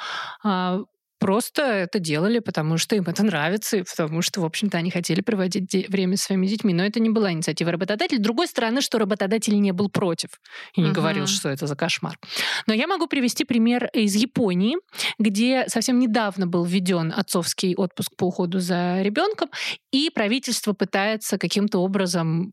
А, 0.43 0.81
просто 1.19 1.63
это 1.63 1.99
делали, 1.99 2.39
потому 2.39 2.79
что 2.79 2.97
им 2.97 3.05
это 3.05 3.23
нравится, 3.23 3.79
и 3.79 3.83
потому 3.83 4.23
что, 4.23 4.41
в 4.41 4.45
общем-то, 4.45 4.79
они 4.79 4.91
хотели 4.91 5.21
проводить 5.21 5.89
время 5.89 6.17
с 6.17 6.23
своими 6.23 6.47
детьми. 6.47 6.75
Но 6.75 6.85
это 6.85 7.01
не 7.01 7.11
была 7.11 7.33
инициатива 7.33 7.73
работодателя. 7.73 8.19
С 8.19 8.23
другой 8.23 8.47
стороны, 8.47 8.81
что 8.81 8.99
работодатель 8.99 9.59
не 9.61 9.73
был 9.73 9.89
против 9.89 10.31
и 10.75 10.81
не 10.81 10.89
uh-huh. 10.89 10.93
говорил, 10.93 11.27
что 11.27 11.49
это 11.49 11.67
за 11.67 11.77
кошмар. 11.77 12.19
Но 12.67 12.75
я 12.75 12.87
могу 12.87 13.07
привести 13.07 13.45
пример 13.45 13.91
из 13.93 14.15
Японии, 14.15 14.77
где 15.19 15.65
совсем 15.69 15.99
недавно 15.99 16.47
был 16.47 16.65
введен 16.65 17.13
отцовский 17.15 17.75
отпуск 17.75 18.15
по 18.17 18.25
уходу 18.25 18.61
за 18.61 19.03
ребенком, 19.03 19.51
и 19.93 20.11
правительство 20.11 20.73
пытается 20.73 21.39
каким-то 21.39 21.79
образом 21.79 22.53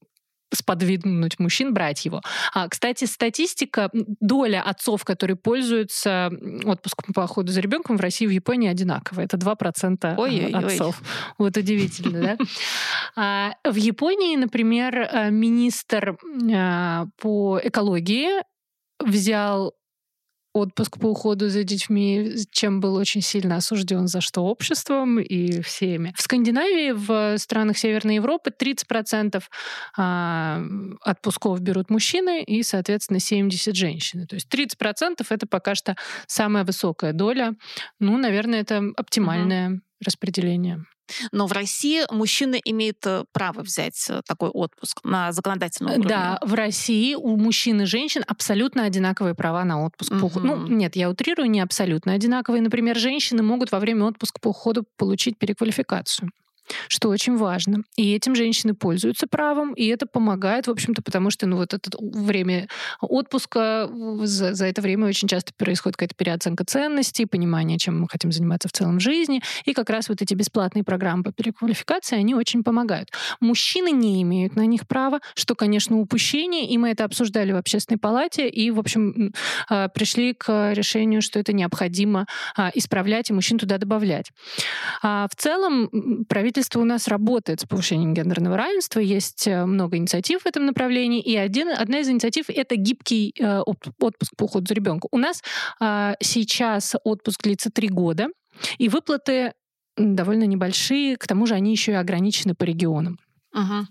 сподвигнуть 0.54 1.40
мужчин 1.40 1.74
брать 1.74 2.06
его. 2.06 2.22
А, 2.54 2.68
кстати, 2.70 3.06
статистика, 3.06 3.90
доля 3.94 4.62
отцов, 4.62 5.04
которые 5.04 5.38
пользуются 5.38 6.32
отпуском 6.64 7.14
по 7.14 7.22
уходу 7.22 7.52
за 7.52 7.62
ребенком 7.62 7.98
в 7.98 8.02
России 8.02 8.26
и 8.26 8.28
в 8.28 8.32
Японии 8.32 8.70
одинаковая. 8.70 9.26
Это 9.26 9.38
2% 9.38 10.16
Ой-ой-ой. 10.18 10.52
отцов. 10.52 11.02
Вот 11.38 11.58
удивительно, 11.58 12.22
да? 12.22 12.38
А, 13.18 13.54
в 13.64 13.76
Японии, 13.76 14.36
например, 14.36 14.98
э, 14.98 15.32
министр 15.32 16.18
а, 16.54 17.06
по 17.18 17.60
экологии 17.64 18.42
взял 19.00 19.74
отпуск 20.56 21.00
по 21.00 21.08
уходу 21.08 21.50
за 21.50 21.64
детьми, 21.64 22.34
чем 22.52 22.80
был 22.80 22.96
очень 22.96 23.22
сильно 23.22 23.58
осужден 23.58 24.08
за 24.08 24.22
что 24.22 24.42
обществом 24.42 25.20
и 25.20 25.62
всеми. 25.62 26.14
В 26.16 26.22
Скандинавии, 26.22 26.92
в 26.92 27.38
странах 27.38 27.78
Северной 27.78 28.16
Европы 28.16 28.52
30% 28.58 29.44
а, 29.98 30.64
отпусков 31.02 31.60
берут 31.60 31.90
мужчины 31.90 32.42
и, 32.42 32.64
соответственно, 32.64 33.20
70 33.20 33.76
женщины. 33.76 34.26
То 34.26 34.36
есть 34.36 34.48
30% 34.54 35.26
это 35.30 35.46
пока 35.46 35.76
что 35.76 35.96
самая 36.26 36.64
высокая 36.64 37.12
доля. 37.12 37.56
Ну, 38.00 38.18
наверное, 38.18 38.62
это 38.62 38.82
оптимальное 38.96 39.70
угу. 39.70 39.82
Распределение. 40.06 40.86
Но 41.32 41.48
в 41.48 41.52
России 41.52 42.02
мужчина 42.12 42.56
имеет 42.56 43.06
э, 43.06 43.26
право 43.32 43.62
взять 43.62 44.08
э, 44.10 44.22
такой 44.28 44.50
отпуск 44.50 45.02
на 45.04 45.32
законодательном 45.32 45.94
уровне. 45.94 46.10
Да, 46.10 46.40
в 46.42 46.54
России 46.54 47.14
у 47.14 47.38
мужчин 47.38 47.82
и 47.82 47.86
женщин 47.86 48.24
абсолютно 48.26 48.86
одинаковые 48.86 49.36
права 49.36 49.64
на 49.64 49.86
отпуск. 49.86 50.12
Угу. 50.14 50.30
По... 50.30 50.40
Ну, 50.40 50.68
нет, 50.68 50.96
я 50.96 51.10
утрирую, 51.10 51.50
не 51.50 51.62
абсолютно 51.62 52.14
одинаковые. 52.14 52.62
Например, 52.62 52.98
женщины 52.98 53.44
могут 53.44 53.72
во 53.72 53.80
время 53.80 54.06
отпуска 54.06 54.40
по 54.40 54.50
уходу 54.50 54.86
получить 54.98 55.38
переквалификацию 55.38 56.32
что 56.88 57.10
очень 57.10 57.38
важно. 57.38 57.84
И 57.96 58.14
этим 58.14 58.36
женщины 58.36 58.74
пользуются 58.74 59.28
правом, 59.28 59.74
и 59.74 59.86
это 59.88 60.06
помогает, 60.06 60.68
в 60.68 60.72
общем-то, 60.72 61.02
потому 61.02 61.30
что 61.30 61.48
ну, 61.48 61.58
вот 61.58 61.74
это 61.74 61.90
время 62.00 62.68
отпуска, 63.02 63.90
за, 64.24 64.54
за 64.54 64.66
это 64.66 64.82
время 64.82 65.08
очень 65.08 65.28
часто 65.28 65.54
происходит 65.54 65.98
какая-то 65.98 66.16
переоценка 66.16 66.66
ценностей, 66.66 67.26
понимание, 67.26 67.78
чем 67.78 68.02
мы 68.02 68.08
хотим 68.10 68.32
заниматься 68.32 68.68
в 68.68 68.72
целом 68.72 69.00
жизни, 69.00 69.42
и 69.66 69.74
как 69.74 69.90
раз 69.90 70.10
вот 70.10 70.22
эти 70.22 70.34
бесплатные 70.34 70.84
программы 70.84 71.24
по 71.24 71.32
переквалификации, 71.32 72.18
они 72.18 72.36
очень 72.36 72.64
помогают. 72.64 73.12
Мужчины 73.40 73.92
не 73.92 74.22
имеют 74.22 74.56
на 74.56 74.66
них 74.66 74.88
права, 74.88 75.20
что, 75.36 75.56
конечно, 75.56 75.98
упущение, 76.00 76.68
и 76.68 76.78
мы 76.78 76.90
это 76.90 77.06
обсуждали 77.06 77.52
в 77.52 77.58
общественной 77.58 77.98
палате, 77.98 78.50
и, 78.50 78.72
в 78.72 78.80
общем, 78.80 79.34
а, 79.70 79.88
пришли 79.90 80.34
к 80.34 80.74
решению, 80.74 81.22
что 81.22 81.40
это 81.40 81.54
необходимо 81.54 82.26
а, 82.56 82.72
исправлять 82.74 83.30
и 83.30 83.34
мужчин 83.34 83.58
туда 83.58 83.78
добавлять. 83.78 84.32
А 85.02 85.28
в 85.32 85.36
целом 85.36 86.26
правительство 86.28 86.55
правительство 86.56 86.80
у 86.80 86.86
нас 86.86 87.10
работает 87.10 87.60
с 87.60 87.66
повышением 87.66 88.14
гендерного 88.14 88.56
равенства, 88.56 89.02
есть 89.02 89.46
э, 89.46 89.66
много 89.66 89.98
инициатив 89.98 90.44
в 90.44 90.46
этом 90.46 90.66
направлении, 90.66 91.22
и 91.22 91.36
один, 91.36 91.68
одна 91.70 92.00
из 92.00 92.08
инициатив— 92.08 92.46
это 92.48 92.78
гибкий 92.78 93.34
э, 93.38 93.60
отпуск 93.60 94.32
по 94.38 94.46
уходу 94.46 94.66
за 94.66 94.74
ребенком. 94.74 95.10
У 95.12 95.18
нас 95.18 95.44
э, 95.82 96.14
сейчас 96.22 96.96
отпуск 97.04 97.44
длится 97.44 97.70
три 97.72 97.90
года, 97.90 98.28
и 98.78 98.88
выплаты 98.88 99.52
довольно 99.98 100.46
небольшие, 100.46 101.18
к 101.18 101.28
тому 101.28 101.46
же 101.46 101.56
они 101.56 101.72
еще 101.72 101.92
и 101.92 101.96
ограничены 101.96 102.56
по 102.56 102.64
регионам. 102.64 103.20
Uh-huh. 103.54 103.84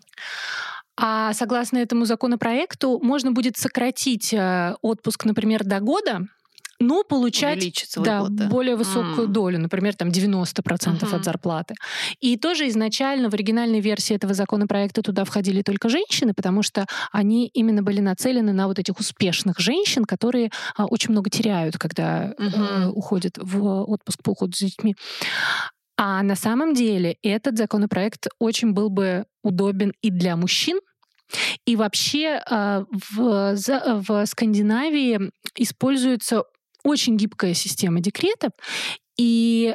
А 0.97 1.35
согласно 1.35 1.79
этому 1.79 2.07
законопроекту 2.07 2.99
можно 3.03 3.33
будет 3.33 3.59
сократить 3.59 4.33
э, 4.33 4.75
отпуск, 4.81 5.27
например, 5.27 5.65
до 5.65 5.81
года, 5.81 6.21
но 6.81 7.05
получать 7.05 7.87
да, 7.97 8.25
более 8.25 8.77
высокую 8.77 9.29
mm. 9.29 9.33
долю, 9.33 9.59
например, 9.59 9.95
там 9.95 10.09
90% 10.09 10.63
uh-huh. 10.63 11.17
от 11.17 11.25
зарплаты. 11.25 11.75
И 12.21 12.37
тоже 12.37 12.69
изначально 12.69 13.31
в 13.31 13.35
оригинальной 13.35 13.81
версии 13.81 14.15
этого 14.15 14.35
законопроекта 14.35 15.03
туда 15.03 15.25
входили 15.25 15.63
только 15.63 15.89
женщины, 15.89 16.35
потому 16.35 16.63
что 16.63 16.87
они 17.13 17.47
именно 17.49 17.83
были 17.83 18.01
нацелены 18.01 18.53
на 18.53 18.67
вот 18.67 18.79
этих 18.79 18.99
успешных 18.99 19.59
женщин, 19.59 20.05
которые 20.05 20.51
а, 20.77 20.87
очень 20.87 21.13
много 21.13 21.31
теряют, 21.31 21.79
когда 21.79 22.33
uh-huh. 22.33 22.87
э, 22.87 22.89
уходят 22.89 23.39
в 23.41 23.83
отпуск 23.85 24.23
по 24.23 24.31
уходу 24.31 24.53
за 24.57 24.67
детьми. 24.67 24.95
А 25.97 26.23
на 26.23 26.35
самом 26.35 26.75
деле 26.75 27.17
этот 27.23 27.57
законопроект 27.57 28.27
очень 28.39 28.73
был 28.73 28.91
бы 28.91 29.27
удобен 29.43 29.93
и 30.03 30.11
для 30.11 30.37
мужчин, 30.37 30.81
И 31.67 31.77
вообще 31.77 32.43
а, 32.51 32.85
в, 32.91 33.57
в 33.57 34.27
Скандинавии 34.27 35.31
используется 35.57 36.45
очень 36.85 37.17
гибкая 37.17 37.55
система 37.55 38.01
декретов, 38.01 38.53
и 39.19 39.75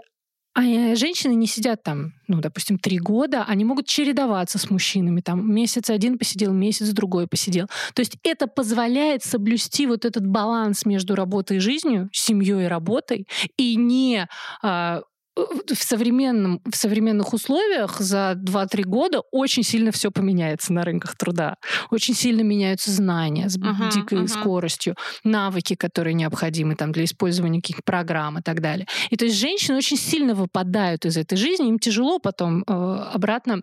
а 0.55 0.95
женщины 0.95 1.35
не 1.35 1.47
сидят 1.47 1.83
там, 1.83 2.13
ну, 2.27 2.41
допустим, 2.41 2.79
три 2.79 2.97
года, 2.97 3.45
они 3.47 3.63
могут 3.63 3.85
чередоваться 3.85 4.57
с 4.57 4.69
мужчинами. 4.69 5.21
Там 5.21 5.53
месяц 5.53 5.89
один 5.89 6.17
посидел, 6.17 6.51
месяц 6.51 6.89
другой 6.89 7.27
посидел. 7.27 7.67
То 7.93 8.01
есть 8.01 8.17
это 8.23 8.47
позволяет 8.47 9.23
соблюсти 9.23 9.85
вот 9.85 10.05
этот 10.05 10.25
баланс 10.25 10.85
между 10.85 11.15
работой 11.15 11.57
и 11.57 11.59
жизнью, 11.61 12.09
семьей 12.11 12.65
и 12.65 12.67
работой, 12.67 13.27
и 13.57 13.75
не 13.75 14.27
а, 14.61 15.01
в, 15.47 15.83
современном, 15.83 16.61
в 16.69 16.75
современных 16.75 17.33
условиях 17.33 17.99
за 17.99 18.33
2-3 18.35 18.83
года 18.83 19.21
очень 19.31 19.63
сильно 19.63 19.91
все 19.91 20.11
поменяется 20.11 20.73
на 20.73 20.83
рынках 20.83 21.15
труда. 21.15 21.55
Очень 21.91 22.13
сильно 22.13 22.41
меняются 22.41 22.91
знания 22.91 23.49
с 23.49 23.57
uh-huh, 23.57 23.91
дикой 23.93 24.19
uh-huh. 24.19 24.27
скоростью, 24.27 24.95
навыки, 25.23 25.75
которые 25.75 26.13
необходимы 26.13 26.75
там, 26.75 26.91
для 26.91 27.03
использования 27.03 27.61
каких-то 27.61 27.83
программ 27.83 28.39
и 28.39 28.41
так 28.41 28.61
далее. 28.61 28.87
И 29.09 29.15
то 29.15 29.25
есть 29.25 29.37
женщины 29.37 29.77
очень 29.77 29.97
сильно 29.97 30.33
выпадают 30.33 31.05
из 31.05 31.17
этой 31.17 31.37
жизни, 31.37 31.69
им 31.69 31.79
тяжело 31.79 32.19
потом 32.19 32.63
э, 32.67 32.71
обратно 33.13 33.61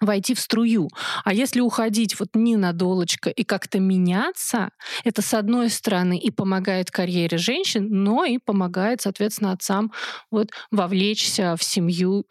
войти 0.00 0.34
в 0.34 0.40
струю. 0.40 0.88
А 1.24 1.32
если 1.32 1.60
уходить 1.60 2.18
вот 2.18 2.30
ненадолочко 2.34 3.30
и 3.30 3.44
как-то 3.44 3.80
меняться, 3.80 4.70
это 5.04 5.22
с 5.22 5.34
одной 5.34 5.70
стороны 5.70 6.18
и 6.18 6.30
помогает 6.30 6.90
карьере 6.90 7.38
женщин, 7.38 7.88
но 7.90 8.24
и 8.24 8.38
помогает, 8.38 9.00
соответственно, 9.00 9.52
отцам 9.52 9.92
вот 10.30 10.50
вовлечься 10.70 11.56
в 11.56 11.64
семью 11.64 12.26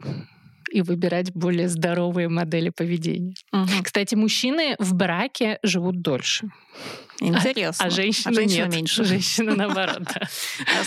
и 0.71 0.81
выбирать 0.81 1.33
более 1.33 1.69
здоровые 1.69 2.27
модели 2.27 2.69
поведения. 2.69 3.35
Угу. 3.53 3.83
Кстати, 3.83 4.15
мужчины 4.15 4.75
в 4.79 4.93
браке 4.93 5.59
живут 5.63 6.01
дольше. 6.01 6.49
Интересно. 7.19 7.85
А, 7.85 7.87
а 7.87 7.91
женщина, 7.91 8.31
а 8.31 8.33
женщина 8.33 8.65
нет. 8.65 8.73
меньше. 8.73 9.03
Женщина 9.03 9.55
наоборот. 9.55 10.03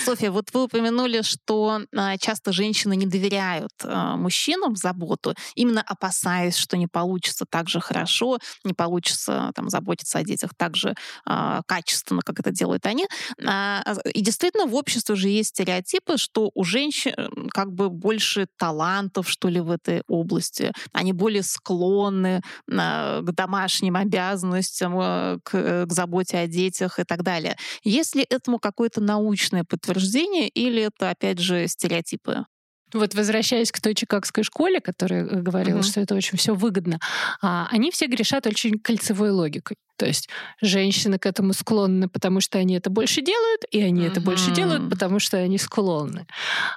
Софья, 0.05 0.31
вот 0.31 0.53
вы 0.53 0.65
упомянули, 0.65 1.23
что 1.23 1.81
а, 1.97 2.17
часто 2.19 2.53
женщины 2.53 2.97
не 2.97 3.07
доверяют 3.07 3.73
а, 3.83 4.17
мужчинам 4.17 4.77
заботу, 4.77 5.35
именно 5.55 5.83
опасаясь, 5.83 6.57
что 6.57 6.77
не 6.77 6.87
получится 6.87 7.47
так 7.49 7.69
же 7.69 7.81
хорошо, 7.81 8.39
не 8.65 8.75
получится 8.75 9.53
там, 9.55 9.71
заботиться 9.71 10.19
о 10.19 10.23
детях 10.23 10.51
так 10.57 10.77
же 10.77 10.95
качественно, 11.67 12.23
как 12.23 12.41
это 12.41 12.51
делают 12.51 12.87
они. 12.87 13.07
И 13.39 14.21
действительно, 14.21 14.67
в 14.67 14.75
обществе 14.75 15.15
же 15.15 15.29
есть 15.29 15.51
стереотипы, 15.51 16.17
что 16.17 16.51
у 16.55 16.65
женщин 16.65 17.49
как 17.51 17.73
бы 17.73 17.91
больше 17.91 18.47
талантов, 18.57 19.29
что 19.29 19.49
ли, 19.49 19.61
в 19.61 19.71
этой 19.71 20.03
области. 20.09 20.73
Они 20.93 21.13
более 21.13 21.43
склонны 21.43 22.43
к 22.67 23.23
домашним 23.33 23.97
обязанностям, 23.97 25.41
к, 25.43 25.87
к 25.87 25.93
заботе 25.93 26.18
заботе 26.19 26.39
о 26.39 26.47
детях 26.47 26.99
и 26.99 27.05
так 27.05 27.23
далее. 27.23 27.57
Есть 27.85 28.15
ли 28.15 28.27
этому 28.29 28.59
какое-то 28.59 29.01
научное 29.01 29.65
подтверждение 29.65 30.49
или 30.49 30.83
это, 30.83 31.11
опять 31.11 31.39
же, 31.39 31.67
стереотипы? 31.69 32.45
Вот 32.95 33.15
возвращаясь 33.15 33.71
к 33.71 33.81
той 33.81 33.95
чикагской 33.95 34.45
школе, 34.45 34.81
которая 34.81 35.27
э, 35.27 35.43
говорила, 35.43 35.81
uh-huh. 35.81 35.91
что 35.91 36.01
это 36.01 36.15
очень 36.15 36.39
все 36.39 36.55
выгодно, 36.55 36.99
а, 37.43 37.69
они 37.71 37.91
все 37.91 38.07
грешат 38.07 38.47
очень 38.47 38.79
кольцевой 38.79 39.31
логикой. 39.31 39.77
То 39.99 40.07
есть 40.07 40.31
женщины 40.63 41.19
к 41.19 41.27
этому 41.27 41.53
склонны, 41.53 42.09
потому 42.09 42.41
что 42.41 42.59
они 42.59 42.77
это 42.77 42.89
больше 42.89 43.21
делают, 43.21 43.65
и 43.71 43.83
они 43.83 44.05
uh-huh. 44.05 44.11
это 44.11 44.21
больше 44.23 44.53
делают, 44.53 44.89
потому 44.89 45.19
что 45.19 45.37
они 45.37 45.59
склонны. 45.59 46.27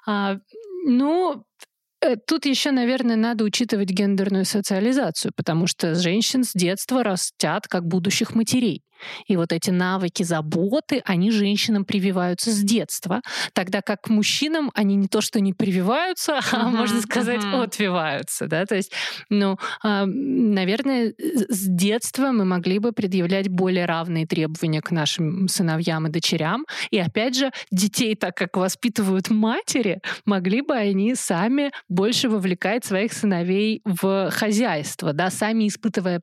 А, 0.05 0.37
ну, 0.85 1.45
Э, 2.01 2.15
тут 2.15 2.45
еще, 2.45 2.71
наверное, 2.71 3.15
надо 3.15 3.43
учитывать 3.43 3.89
гендерную 3.89 4.45
социализацию, 4.45 5.31
потому 5.35 5.67
что 5.67 5.95
женщин 5.95 6.43
с 6.43 6.53
детства 6.53 7.03
растят 7.03 7.67
как 7.67 7.85
будущих 7.85 8.33
матерей. 8.33 8.81
И 9.27 9.35
вот 9.35 9.51
эти 9.51 9.69
навыки 9.69 10.23
заботы, 10.23 11.01
они 11.05 11.31
женщинам 11.31 11.85
прививаются 11.85 12.51
с 12.51 12.59
детства, 12.59 13.21
тогда 13.53 13.81
как 13.81 14.09
мужчинам 14.09 14.71
они 14.73 14.95
не 14.95 15.07
то 15.07 15.21
что 15.21 15.39
не 15.39 15.53
прививаются, 15.53 16.33
uh-huh, 16.33 16.43
а, 16.53 16.69
можно 16.69 17.01
сказать, 17.01 17.43
uh-huh. 17.43 17.63
отвиваются. 17.63 18.47
Да? 18.47 18.65
То 18.65 18.75
есть, 18.75 18.91
ну, 19.29 19.57
а, 19.83 20.05
наверное, 20.05 21.13
с 21.17 21.67
детства 21.67 22.31
мы 22.31 22.45
могли 22.45 22.79
бы 22.79 22.91
предъявлять 22.91 23.49
более 23.49 23.85
равные 23.85 24.25
требования 24.25 24.81
к 24.81 24.91
нашим 24.91 25.47
сыновьям 25.47 26.07
и 26.07 26.09
дочерям. 26.09 26.65
И 26.89 26.99
опять 26.99 27.35
же, 27.35 27.51
детей, 27.71 28.15
так 28.15 28.35
как 28.35 28.57
воспитывают 28.57 29.29
матери, 29.29 30.01
могли 30.25 30.61
бы 30.61 30.75
они 30.75 31.15
сами 31.15 31.71
больше 31.89 32.29
вовлекать 32.29 32.85
своих 32.85 33.13
сыновей 33.13 33.81
в 33.85 34.31
хозяйство, 34.31 35.13
да, 35.13 35.29
сами 35.29 35.67
испытывая 35.67 36.21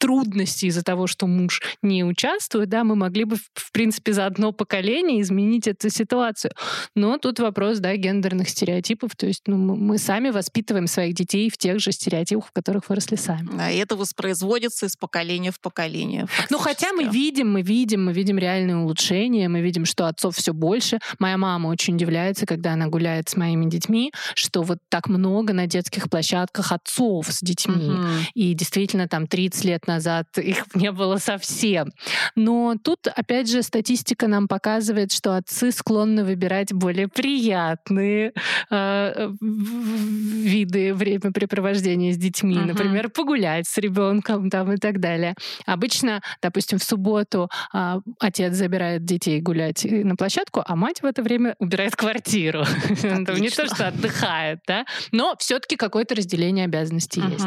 трудности 0.00 0.66
из-за 0.66 0.82
того, 0.82 1.06
что 1.06 1.26
муж 1.26 1.62
не 1.82 2.04
участвует, 2.04 2.68
да, 2.68 2.82
мы 2.82 2.96
могли 2.96 3.24
бы, 3.24 3.36
в 3.36 3.70
принципе, 3.72 4.12
за 4.12 4.26
одно 4.26 4.52
поколение 4.52 5.20
изменить 5.20 5.68
эту 5.68 5.90
ситуацию. 5.90 6.52
Но 6.96 7.18
тут 7.18 7.38
вопрос, 7.38 7.78
да, 7.78 7.94
гендерных 7.96 8.48
стереотипов. 8.48 9.14
То 9.14 9.26
есть 9.26 9.42
ну, 9.46 9.56
мы 9.56 9.98
сами 9.98 10.30
воспитываем 10.30 10.86
своих 10.86 11.14
детей 11.14 11.50
в 11.50 11.58
тех 11.58 11.78
же 11.80 11.92
стереотипах, 11.92 12.48
в 12.48 12.52
которых 12.52 12.88
выросли 12.88 13.16
сами. 13.16 13.72
И 13.72 13.76
это 13.76 13.94
воспроизводится 13.94 14.86
из 14.86 14.96
поколения 14.96 15.52
в 15.52 15.60
поколение. 15.60 16.26
Ну, 16.48 16.58
хотя 16.58 16.92
мы 16.92 17.04
видим, 17.04 17.52
мы 17.52 17.62
видим, 17.62 18.06
мы 18.06 18.12
видим 18.12 18.38
реальные 18.38 18.78
улучшения, 18.78 19.48
мы 19.48 19.60
видим, 19.60 19.84
что 19.84 20.06
отцов 20.06 20.36
все 20.36 20.52
больше. 20.52 20.98
Моя 21.18 21.36
мама 21.36 21.68
очень 21.68 21.96
удивляется, 21.96 22.46
когда 22.46 22.72
она 22.72 22.86
гуляет 22.86 23.28
с 23.28 23.36
моими 23.36 23.66
детьми, 23.66 24.12
что 24.34 24.62
вот 24.62 24.78
так 24.88 25.08
много 25.08 25.52
на 25.52 25.66
детских 25.66 26.08
площадках 26.08 26.72
отцов 26.72 27.26
с 27.28 27.40
детьми. 27.42 27.90
Угу. 27.90 28.06
И 28.34 28.54
действительно, 28.54 29.06
там 29.06 29.26
30 29.26 29.64
лет 29.64 29.86
назад 29.90 30.26
их 30.36 30.64
не 30.74 30.92
было 30.92 31.16
совсем. 31.18 31.90
Но 32.36 32.76
тут, 32.82 33.06
опять 33.06 33.50
же, 33.50 33.62
статистика 33.62 34.28
нам 34.28 34.48
показывает, 34.48 35.12
что 35.12 35.36
отцы 35.36 35.72
склонны 35.72 36.24
выбирать 36.24 36.72
более 36.72 37.08
приятные 37.08 38.32
э, 38.70 39.30
виды 39.40 40.94
времяпрепровождения 40.94 42.12
с 42.12 42.16
детьми. 42.16 42.56
Uh-huh. 42.56 42.66
Например, 42.66 43.10
погулять 43.10 43.66
с 43.66 43.78
ребенком 43.78 44.50
там, 44.50 44.72
и 44.72 44.76
так 44.76 45.00
далее. 45.00 45.34
Обычно, 45.66 46.20
допустим, 46.42 46.78
в 46.78 46.84
субботу 46.84 47.48
э, 47.74 48.00
отец 48.18 48.54
забирает 48.54 49.04
детей 49.04 49.40
гулять 49.40 49.84
на 49.84 50.16
площадку, 50.16 50.62
а 50.64 50.76
мать 50.76 51.02
в 51.02 51.06
это 51.06 51.22
время 51.22 51.56
убирает 51.58 51.96
квартиру. 51.96 52.64
Не 52.90 53.50
то, 53.50 53.66
что 53.66 53.88
отдыхает, 53.88 54.60
да, 54.66 54.84
но 55.12 55.34
все-таки 55.38 55.76
какое-то 55.76 56.14
разделение 56.14 56.64
обязанностей 56.64 57.20
есть. 57.20 57.44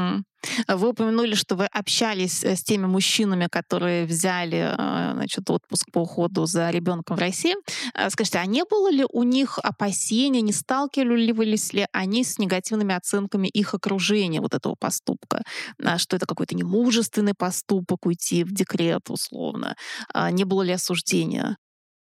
Вы 0.68 0.90
упомянули, 0.90 1.36
что 1.36 1.56
вы 1.56 1.66
общались 1.66 2.44
э, 2.44 2.56
с 2.56 2.64
теми 2.64 2.86
мужчинами, 2.86 3.48
которые 3.48 4.06
взяли 4.06 4.76
э, 4.78 5.14
значит, 5.14 5.50
отпуск 5.50 5.92
по 5.92 6.00
уходу 6.00 6.46
за 6.46 6.70
ребенком 6.70 7.18
в 7.18 7.20
России. 7.20 7.56
Э, 7.94 8.10
скажите, 8.10 8.40
а 8.40 8.46
не 8.46 8.64
было 8.64 8.92
ли 8.92 9.06
у 9.12 9.24
них 9.24 9.60
опасений, 9.60 10.42
не 10.42 10.54
сталкивались 10.54 11.74
ли 11.74 11.88
они 11.92 12.24
с 12.24 12.38
негативными 12.40 12.96
оценками 12.96 13.48
их 13.48 13.74
окружения 13.74 14.42
вот 14.42 14.54
этого 14.54 14.76
поступка? 14.76 15.44
Что 15.98 16.16
это 16.16 16.26
какой-то 16.26 16.56
немужественный 16.56 17.34
поступок 17.34 18.06
уйти 18.06 18.44
в 18.44 18.54
декрет 18.54 19.10
условно? 19.10 19.76
Не 20.32 20.44
было 20.44 20.62
ли 20.62 20.74
осуждения? 20.74 21.58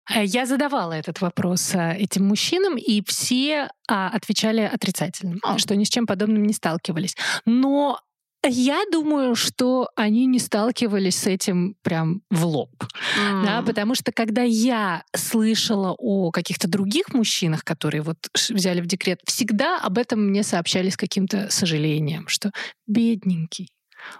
Я 0.09 0.45
задавала 0.45 0.93
этот 0.93 1.21
вопрос 1.21 1.71
этим 1.73 2.27
мужчинам, 2.27 2.77
и 2.77 3.01
все 3.05 3.69
а, 3.87 4.09
отвечали 4.09 4.61
отрицательно, 4.61 5.37
а. 5.43 5.57
что 5.57 5.75
ни 5.75 5.85
с 5.85 5.89
чем 5.89 6.05
подобным 6.05 6.43
не 6.43 6.53
сталкивались. 6.53 7.15
Но 7.45 7.99
я 8.45 8.83
думаю, 8.91 9.35
что 9.35 9.89
они 9.95 10.25
не 10.25 10.39
сталкивались 10.39 11.17
с 11.17 11.27
этим 11.27 11.75
прям 11.81 12.21
в 12.29 12.45
лоб. 12.45 12.71
Mm. 13.17 13.45
Да, 13.45 13.61
потому 13.61 13.95
что 13.95 14.11
когда 14.11 14.43
я 14.43 15.03
слышала 15.15 15.95
о 15.97 16.31
каких-то 16.31 16.67
других 16.67 17.13
мужчинах, 17.13 17.63
которые 17.63 18.01
вот 18.01 18.17
взяли 18.49 18.81
в 18.81 18.85
декрет, 18.85 19.19
всегда 19.25 19.79
об 19.79 19.97
этом 19.97 20.29
мне 20.29 20.43
сообщали 20.43 20.89
с 20.89 20.97
каким-то 20.97 21.49
сожалением, 21.49 22.27
что 22.27 22.51
бедненький, 22.87 23.69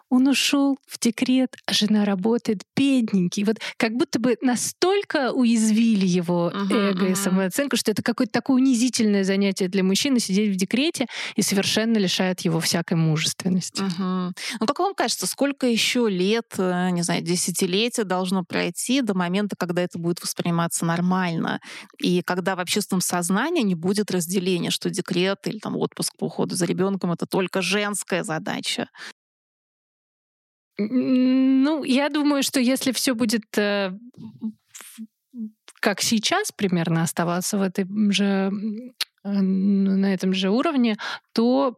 он 0.10 0.28
ушел 0.28 0.78
в 0.88 1.00
декрет, 1.00 1.56
а 1.66 1.74
жена 1.74 2.06
работает 2.06 2.62
бедненький. 2.76 3.44
Вот 3.44 3.58
как 3.78 3.94
будто 3.94 4.20
бы 4.20 4.38
настолько 4.42 5.32
уязвили 5.32 6.06
его 6.06 6.52
uh-huh, 6.54 6.90
эго 6.90 7.06
uh-huh. 7.08 7.12
и 7.12 7.16
самооценку, 7.16 7.78
что 7.78 7.92
это 7.92 8.04
какое-то 8.04 8.34
такое 8.34 8.58
унизительное 8.58 9.24
занятие 9.24 9.68
для 9.68 9.84
мужчины 9.84 10.20
сидеть 10.20 10.54
в 10.54 10.56
декрете 10.56 11.08
и 11.36 11.42
совершенно 11.42 11.98
лишает 11.98 12.42
его 12.42 12.60
всякой 12.60 12.98
мужественности. 12.98 13.82
Uh-huh. 13.82 14.32
Ну 14.60 14.66
как 14.66 14.80
вам 14.80 14.94
кажется, 14.94 15.28
сколько 15.28 15.68
еще 15.68 16.08
лет, 16.10 16.54
э, 16.58 16.90
не 16.92 17.02
знаю, 17.02 17.22
десятилетия 17.22 18.04
должно 18.04 18.44
пройти 18.44 19.02
до 19.02 19.16
момента, 19.16 19.56
когда 19.58 19.82
это 19.82 19.98
будет 20.00 20.22
восприниматься 20.22 20.86
нормально, 20.86 21.60
и 22.00 22.22
когда 22.22 22.56
в 22.56 22.60
общественном 22.60 23.02
сознании 23.02 23.64
не 23.64 23.76
будет 23.76 24.12
разделения, 24.12 24.70
что 24.70 24.90
декрет 24.90 25.40
или 25.46 25.60
там 25.60 25.76
отпуск 25.78 26.14
по 26.18 26.26
уходу 26.26 26.56
за 26.56 26.66
ребенком 26.66 27.12
это 27.12 27.26
только 27.26 27.62
женская 27.62 28.24
задача? 28.24 28.88
Ну, 30.78 31.84
я 31.84 32.10
думаю, 32.10 32.44
что 32.44 32.60
если 32.60 32.92
все 32.92 33.14
будет 33.14 33.44
э, 33.58 33.92
как 35.80 36.02
сейчас 36.02 36.52
примерно 36.52 37.04
оставаться 37.04 37.58
в 37.58 37.62
этом 37.62 38.12
же, 38.12 38.52
э, 39.24 39.30
на 39.30 40.14
этом 40.14 40.34
же 40.34 40.50
уровне, 40.50 40.98
то 41.34 41.76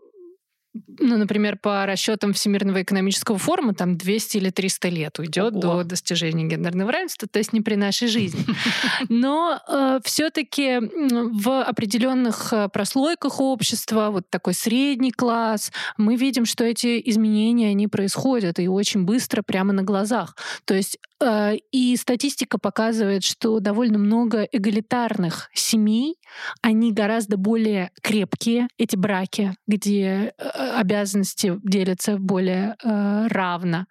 ну, 0.99 1.17
например, 1.17 1.57
по 1.57 1.85
расчетам 1.85 2.33
Всемирного 2.33 2.81
экономического 2.81 3.37
форума, 3.37 3.73
там 3.73 3.97
200 3.97 4.37
или 4.37 4.49
300 4.49 4.89
лет 4.89 5.19
уйдет 5.19 5.53
Ого. 5.53 5.61
до 5.61 5.83
достижения 5.83 6.45
гендерного 6.45 6.91
равенства, 6.91 7.27
то 7.27 7.39
есть 7.39 7.53
не 7.53 7.61
при 7.61 7.75
нашей 7.75 8.07
жизни. 8.07 8.45
Но 9.09 9.59
э, 9.67 9.99
все-таки 10.03 10.79
в 10.81 11.63
определенных 11.63 12.51
э, 12.51 12.69
прослойках 12.69 13.39
общества, 13.39 14.09
вот 14.11 14.29
такой 14.29 14.53
средний 14.53 15.11
класс, 15.11 15.71
мы 15.97 16.15
видим, 16.15 16.45
что 16.45 16.63
эти 16.63 17.01
изменения, 17.05 17.69
они 17.69 17.87
происходят 17.87 18.59
и 18.59 18.67
очень 18.67 19.03
быстро, 19.03 19.41
прямо 19.41 19.73
на 19.73 19.83
глазах. 19.83 20.35
То 20.65 20.73
есть 20.73 20.97
э, 21.21 21.55
и 21.71 21.95
статистика 21.95 22.57
показывает, 22.57 23.23
что 23.23 23.59
довольно 23.59 23.97
много 23.97 24.43
эгалитарных 24.43 25.49
семей, 25.53 26.15
они 26.61 26.91
гораздо 26.91 27.37
более 27.37 27.91
крепкие, 28.01 28.67
эти 28.77 28.95
браки, 28.95 29.55
где 29.67 30.33
э, 30.37 30.64
обязанности 30.73 31.59
делятся 31.63 32.17
более 32.17 32.75
э, 32.83 33.27
равно. 33.27 33.85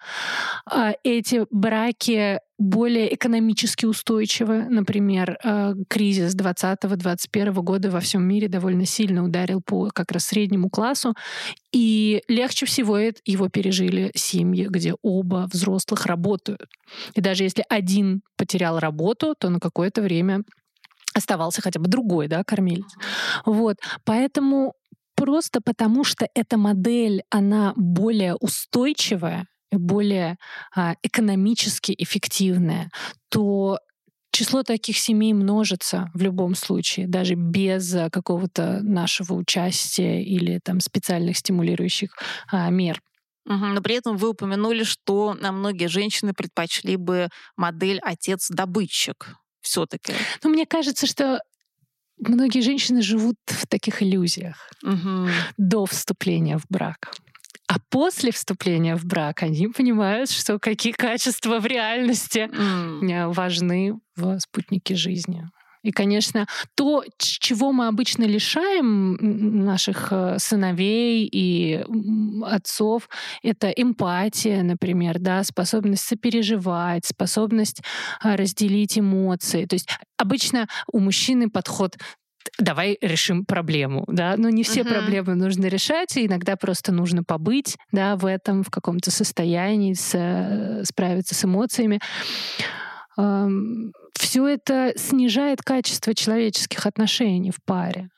Э, 0.71 0.93
эти 1.03 1.47
браки 1.51 2.41
более 2.59 3.15
экономически 3.15 3.87
устойчивы. 3.87 4.67
Например, 4.69 5.39
э, 5.43 5.75
кризис 5.89 6.35
2020-2021 6.37 7.53
года 7.63 7.91
во 7.91 8.01
всем 8.01 8.23
мире 8.27 8.49
довольно 8.49 8.87
сильно 8.87 9.25
ударил 9.25 9.61
по 9.61 9.91
как 9.91 10.13
раз 10.13 10.25
среднему 10.27 10.71
классу. 10.71 11.15
И 11.73 12.23
легче 12.29 12.67
всего 12.67 12.99
его 12.99 13.49
пережили 13.49 14.13
семьи, 14.15 14.67
где 14.71 14.95
оба 15.03 15.49
взрослых 15.53 16.07
работают. 16.07 16.69
И 17.15 17.21
даже 17.21 17.43
если 17.43 17.65
один 17.69 18.23
потерял 18.37 18.79
работу, 18.79 19.35
то 19.39 19.51
на 19.51 19.59
какое-то 19.59 20.03
время 20.03 20.45
оставался 21.15 21.63
хотя 21.63 21.81
бы 21.81 21.89
другой, 21.89 22.29
да, 22.29 22.45
кормилец. 22.45 22.93
Вот. 23.47 23.77
Поэтому 24.05 24.75
просто 25.25 25.63
потому, 25.63 26.05
что 26.05 26.29
эта 26.35 26.59
модель, 26.59 27.23
она 27.31 27.73
более 27.77 28.35
устойчивая, 28.35 29.47
более 29.73 30.37
а, 30.77 30.97
экономически 31.03 31.95
эффективная, 31.97 32.91
то 33.31 33.79
число 34.33 34.65
таких 34.65 34.99
семей 34.99 35.33
множится 35.33 36.11
в 36.13 36.21
любом 36.21 36.55
случае, 36.55 37.09
даже 37.09 37.37
без 37.37 37.95
а, 37.95 38.11
какого-то 38.11 38.81
нашего 38.83 39.33
участия 39.33 40.23
или 40.23 40.61
там 40.63 40.81
специальных 40.81 41.39
стимулирующих 41.39 42.11
а, 42.53 42.69
мер. 42.69 43.01
Но 43.47 43.81
при 43.81 43.95
этом 43.95 44.19
вы 44.19 44.29
упомянули, 44.29 44.85
что 44.85 45.35
многие 45.41 45.89
женщины 45.89 46.35
предпочли 46.35 46.97
бы 46.97 47.29
модель 47.57 47.99
отец-добытчик 48.03 49.37
все-таки. 49.63 50.13
Ну, 50.43 50.51
мне 50.51 50.67
кажется, 50.67 51.07
что 51.07 51.41
многие 52.19 52.61
женщины 52.61 53.03
живут 53.03 53.37
в 53.47 53.67
таких 53.67 54.03
иллюзиях 54.03 54.71
угу. 54.83 55.29
до 55.57 55.87
вступления 55.87 56.59
в 56.59 56.65
брак. 56.69 57.15
А 57.67 57.79
после 57.89 58.31
вступления 58.31 58.95
в 58.95 59.05
брак 59.07 59.43
они 59.43 59.69
понимают, 59.69 60.31
что 60.31 60.59
какие 60.59 60.93
качества 60.93 61.61
в 61.61 61.67
реальности 61.67 62.51
mm. 62.53 63.33
важны 63.33 63.99
в 64.17 64.39
спутнике 64.39 64.95
жизни. 64.95 65.49
И, 65.85 65.93
конечно, 65.93 66.47
то, 66.75 67.05
чего 67.19 67.71
мы 67.73 67.87
обычно 67.87 68.25
лишаем 68.25 69.65
наших 69.65 70.09
э, 70.11 70.39
сыновей 70.39 71.29
и 71.31 71.85
отцов, 72.43 73.09
это 73.43 73.69
эмпатия, 73.69 74.63
например, 74.63 75.19
да, 75.19 75.45
способность 75.45 76.03
сопереживать, 76.03 77.05
способность 77.05 77.83
а, 78.21 78.37
разделить 78.37 78.99
эмоции. 78.99 79.67
То 79.67 79.75
есть 79.75 79.89
обычно 80.17 80.69
у 80.91 81.01
мужчины 81.01 81.51
подход 81.51 81.97
давай 82.59 82.97
решим 83.01 83.45
проблему, 83.45 84.05
да, 84.07 84.37
но 84.37 84.49
не 84.49 84.63
все 84.63 84.83
uh-huh. 84.83 84.89
проблемы 84.89 85.35
нужно 85.35 85.67
решать, 85.67 86.17
и 86.17 86.27
иногда 86.27 86.57
просто 86.57 86.93
нужно 86.93 87.25
побыть, 87.25 87.77
да, 87.91 88.17
в 88.17 88.27
этом, 88.27 88.63
в 88.63 88.71
каком-то 88.71 89.11
состоянии, 89.11 89.95
с, 89.95 90.15
э, 90.15 90.85
справиться 90.85 91.35
с 91.35 91.45
эмоциями 91.45 92.01
все 94.19 94.47
это 94.47 94.93
снижает 94.97 95.63
качество 95.63 96.15
человеческих 96.15 96.87
отношений 96.87 97.51
в 97.51 97.63
паре. 97.63 98.11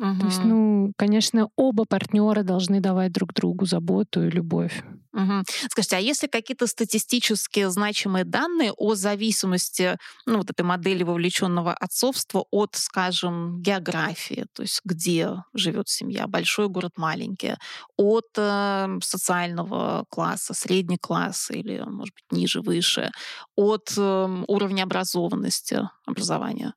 Угу. 0.00 0.18
То 0.18 0.26
есть, 0.26 0.44
ну, 0.44 0.92
конечно, 0.96 1.50
оба 1.56 1.84
партнера 1.84 2.42
должны 2.42 2.80
давать 2.80 3.12
друг 3.12 3.34
другу 3.34 3.66
заботу 3.66 4.24
и 4.24 4.30
любовь. 4.30 4.82
Угу. 5.12 5.42
Скажите, 5.68 5.96
а 5.96 5.98
если 5.98 6.26
какие-то 6.26 6.66
статистически 6.66 7.68
значимые 7.68 8.24
данные 8.24 8.72
о 8.72 8.94
зависимости 8.94 9.98
ну, 10.24 10.38
вот 10.38 10.48
этой 10.50 10.62
модели 10.62 11.02
вовлеченного 11.02 11.74
отцовства 11.74 12.46
от, 12.50 12.76
скажем, 12.76 13.60
географии, 13.60 14.46
то 14.54 14.62
есть 14.62 14.80
где 14.84 15.34
живет 15.52 15.88
семья, 15.88 16.26
большой 16.26 16.68
город, 16.68 16.92
маленький, 16.96 17.56
от 17.98 18.28
э, 18.38 18.98
социального 19.02 20.06
класса, 20.08 20.54
средний 20.54 20.98
класс 20.98 21.50
или, 21.50 21.80
может 21.80 22.14
быть, 22.14 22.38
ниже, 22.38 22.62
выше, 22.62 23.10
от 23.54 23.92
э, 23.98 24.44
уровня 24.48 24.84
образованности, 24.84 25.80
образования? 26.06 26.72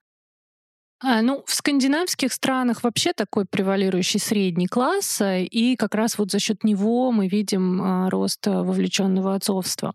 А, 1.03 1.21
ну, 1.21 1.43
в 1.45 1.53
скандинавских 1.53 2.31
странах 2.31 2.83
вообще 2.83 3.11
такой 3.13 3.45
превалирующий 3.45 4.19
средний 4.19 4.67
класс, 4.67 5.19
э, 5.21 5.43
и 5.43 5.75
как 5.75 5.95
раз 5.95 6.17
вот 6.17 6.31
за 6.31 6.39
счет 6.39 6.63
него 6.63 7.11
мы 7.11 7.27
видим 7.27 7.81
а, 7.81 8.09
рост 8.09 8.47
вовлеченного 8.47 9.35
отцовства. 9.35 9.93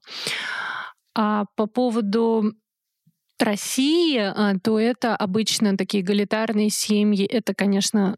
А 1.14 1.46
по 1.56 1.66
поводу 1.66 2.52
России, 3.40 4.18
а, 4.18 4.54
то 4.62 4.78
это 4.78 5.16
обычно 5.16 5.76
такие 5.78 6.02
эгалитарные 6.02 6.68
семьи. 6.68 7.24
Это, 7.24 7.54
конечно, 7.54 8.16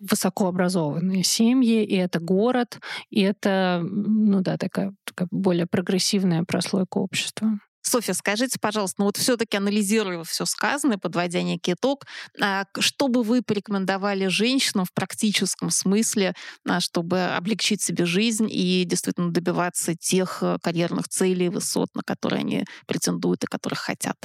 высокообразованные 0.00 1.24
семьи, 1.24 1.84
и 1.84 1.94
это 1.94 2.20
город, 2.20 2.80
и 3.08 3.22
это, 3.22 3.82
ну 3.82 4.42
да, 4.42 4.58
такая, 4.58 4.92
такая 5.04 5.28
более 5.30 5.66
прогрессивная 5.66 6.44
прослойка 6.44 6.98
общества. 6.98 7.58
Софья, 7.86 8.14
скажите, 8.14 8.58
пожалуйста, 8.60 8.96
ну 8.98 9.04
вот 9.04 9.16
все-таки 9.16 9.56
анализируя 9.56 10.24
все 10.24 10.44
сказанное, 10.44 10.98
подводя 10.98 11.42
некий 11.42 11.74
итог, 11.74 12.04
а, 12.40 12.64
что 12.80 13.06
бы 13.06 13.22
вы 13.22 13.42
порекомендовали 13.42 14.26
женщинам 14.26 14.86
в 14.86 14.92
практическом 14.92 15.70
смысле, 15.70 16.34
а, 16.68 16.80
чтобы 16.80 17.26
облегчить 17.26 17.80
себе 17.80 18.04
жизнь 18.04 18.48
и 18.50 18.82
действительно 18.84 19.30
добиваться 19.30 19.94
тех 19.94 20.38
э, 20.42 20.58
карьерных 20.60 21.06
целей, 21.08 21.48
высот, 21.48 21.94
на 21.94 22.02
которые 22.02 22.40
они 22.40 22.64
претендуют 22.86 23.44
и 23.44 23.46
которых 23.46 23.78
хотят? 23.78 24.16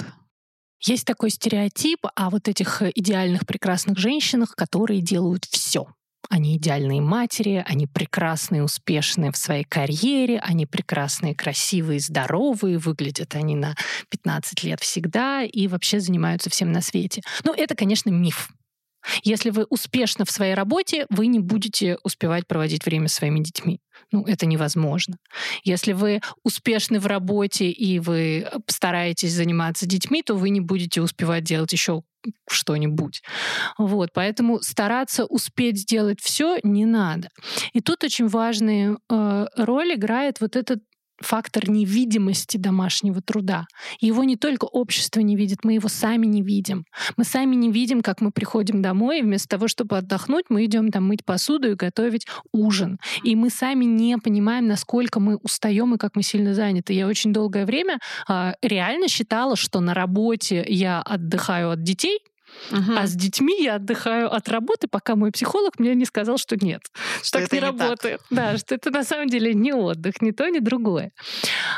Есть 0.80 1.04
такой 1.04 1.30
стереотип 1.30 2.00
о 2.16 2.30
вот 2.30 2.48
этих 2.48 2.82
э, 2.82 2.90
идеальных 2.92 3.46
прекрасных 3.46 3.96
женщинах, 3.96 4.56
которые 4.56 5.00
делают 5.00 5.44
все. 5.44 5.86
Они 6.32 6.56
идеальные 6.56 7.02
матери, 7.02 7.62
они 7.66 7.86
прекрасные, 7.86 8.64
успешные 8.64 9.32
в 9.32 9.36
своей 9.36 9.64
карьере, 9.64 10.38
они 10.38 10.64
прекрасные, 10.64 11.34
красивые, 11.34 12.00
здоровые, 12.00 12.78
выглядят 12.78 13.34
они 13.34 13.54
на 13.54 13.76
15 14.08 14.64
лет 14.64 14.80
всегда 14.80 15.42
и 15.42 15.68
вообще 15.68 16.00
занимаются 16.00 16.48
всем 16.48 16.72
на 16.72 16.80
свете. 16.80 17.20
Но 17.44 17.52
это, 17.54 17.74
конечно, 17.74 18.08
миф. 18.08 18.48
Если 19.22 19.50
вы 19.50 19.66
успешны 19.68 20.24
в 20.24 20.30
своей 20.30 20.54
работе, 20.54 21.04
вы 21.10 21.26
не 21.26 21.38
будете 21.38 21.98
успевать 22.02 22.46
проводить 22.46 22.86
время 22.86 23.08
с 23.08 23.12
своими 23.12 23.40
детьми. 23.40 23.80
Ну, 24.12 24.24
это 24.26 24.46
невозможно. 24.46 25.16
Если 25.64 25.92
вы 25.92 26.20
успешны 26.44 27.00
в 27.00 27.06
работе 27.06 27.70
и 27.70 27.98
вы 27.98 28.48
стараетесь 28.66 29.32
заниматься 29.32 29.86
детьми, 29.86 30.22
то 30.22 30.34
вы 30.34 30.50
не 30.50 30.60
будете 30.60 31.00
успевать 31.00 31.44
делать 31.44 31.72
еще 31.72 32.02
что-нибудь. 32.48 33.22
Вот, 33.78 34.10
поэтому 34.12 34.60
стараться 34.60 35.24
успеть 35.24 35.78
сделать 35.78 36.20
все 36.20 36.58
не 36.62 36.84
надо. 36.84 37.28
И 37.72 37.80
тут 37.80 38.04
очень 38.04 38.28
важную 38.28 39.00
э, 39.10 39.46
роль 39.56 39.94
играет 39.94 40.40
вот 40.40 40.54
этот 40.54 40.80
фактор 41.22 41.68
невидимости 41.70 42.56
домашнего 42.56 43.20
труда. 43.22 43.66
Его 44.00 44.24
не 44.24 44.36
только 44.36 44.64
общество 44.64 45.20
не 45.20 45.36
видит, 45.36 45.64
мы 45.64 45.74
его 45.74 45.88
сами 45.88 46.26
не 46.26 46.42
видим. 46.42 46.84
Мы 47.16 47.24
сами 47.24 47.54
не 47.54 47.70
видим, 47.70 48.02
как 48.02 48.20
мы 48.20 48.30
приходим 48.30 48.82
домой, 48.82 49.20
и 49.20 49.22
вместо 49.22 49.48
того, 49.48 49.68
чтобы 49.68 49.98
отдохнуть, 49.98 50.46
мы 50.48 50.64
идем 50.64 50.90
там 50.90 51.06
мыть 51.06 51.24
посуду 51.24 51.72
и 51.72 51.74
готовить 51.74 52.26
ужин. 52.52 52.98
И 53.24 53.36
мы 53.36 53.50
сами 53.50 53.84
не 53.84 54.18
понимаем, 54.18 54.66
насколько 54.66 55.20
мы 55.20 55.36
устаем 55.36 55.94
и 55.94 55.98
как 55.98 56.16
мы 56.16 56.22
сильно 56.22 56.54
заняты. 56.54 56.92
Я 56.92 57.06
очень 57.06 57.32
долгое 57.32 57.64
время 57.64 57.98
э, 58.28 58.52
реально 58.62 59.08
считала, 59.08 59.56
что 59.56 59.80
на 59.80 59.94
работе 59.94 60.64
я 60.68 61.00
отдыхаю 61.00 61.70
от 61.70 61.82
детей, 61.82 62.18
Угу. 62.70 62.92
А 62.96 63.06
с 63.06 63.14
детьми 63.14 63.62
я 63.62 63.76
отдыхаю 63.76 64.32
от 64.32 64.48
работы, 64.48 64.88
пока 64.88 65.16
мой 65.16 65.32
психолог 65.32 65.78
мне 65.78 65.94
не 65.94 66.04
сказал, 66.04 66.38
что 66.38 66.56
нет, 66.56 66.82
что 67.22 67.40
так 67.40 67.52
не, 67.52 67.58
не 67.58 67.64
работает. 67.64 68.20
Так. 68.20 68.26
Да, 68.30 68.58
что 68.58 68.74
это 68.74 68.90
на 68.90 69.04
самом 69.04 69.28
деле 69.28 69.54
не 69.54 69.72
отдых, 69.72 70.20
ни 70.22 70.30
то, 70.30 70.48
ни 70.48 70.58
другое. 70.58 71.12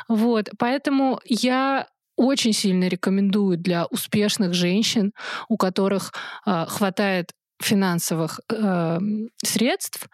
Вот, 0.08 0.50
поэтому 0.58 1.20
я 1.24 1.86
очень 2.16 2.52
сильно 2.52 2.88
рекомендую 2.88 3.58
для 3.58 3.86
успешных 3.86 4.54
женщин, 4.54 5.12
у 5.48 5.56
которых 5.56 6.12
э, 6.46 6.66
хватает 6.68 7.32
финансовых 7.60 8.40
э, 8.52 8.98
средств, 9.42 10.08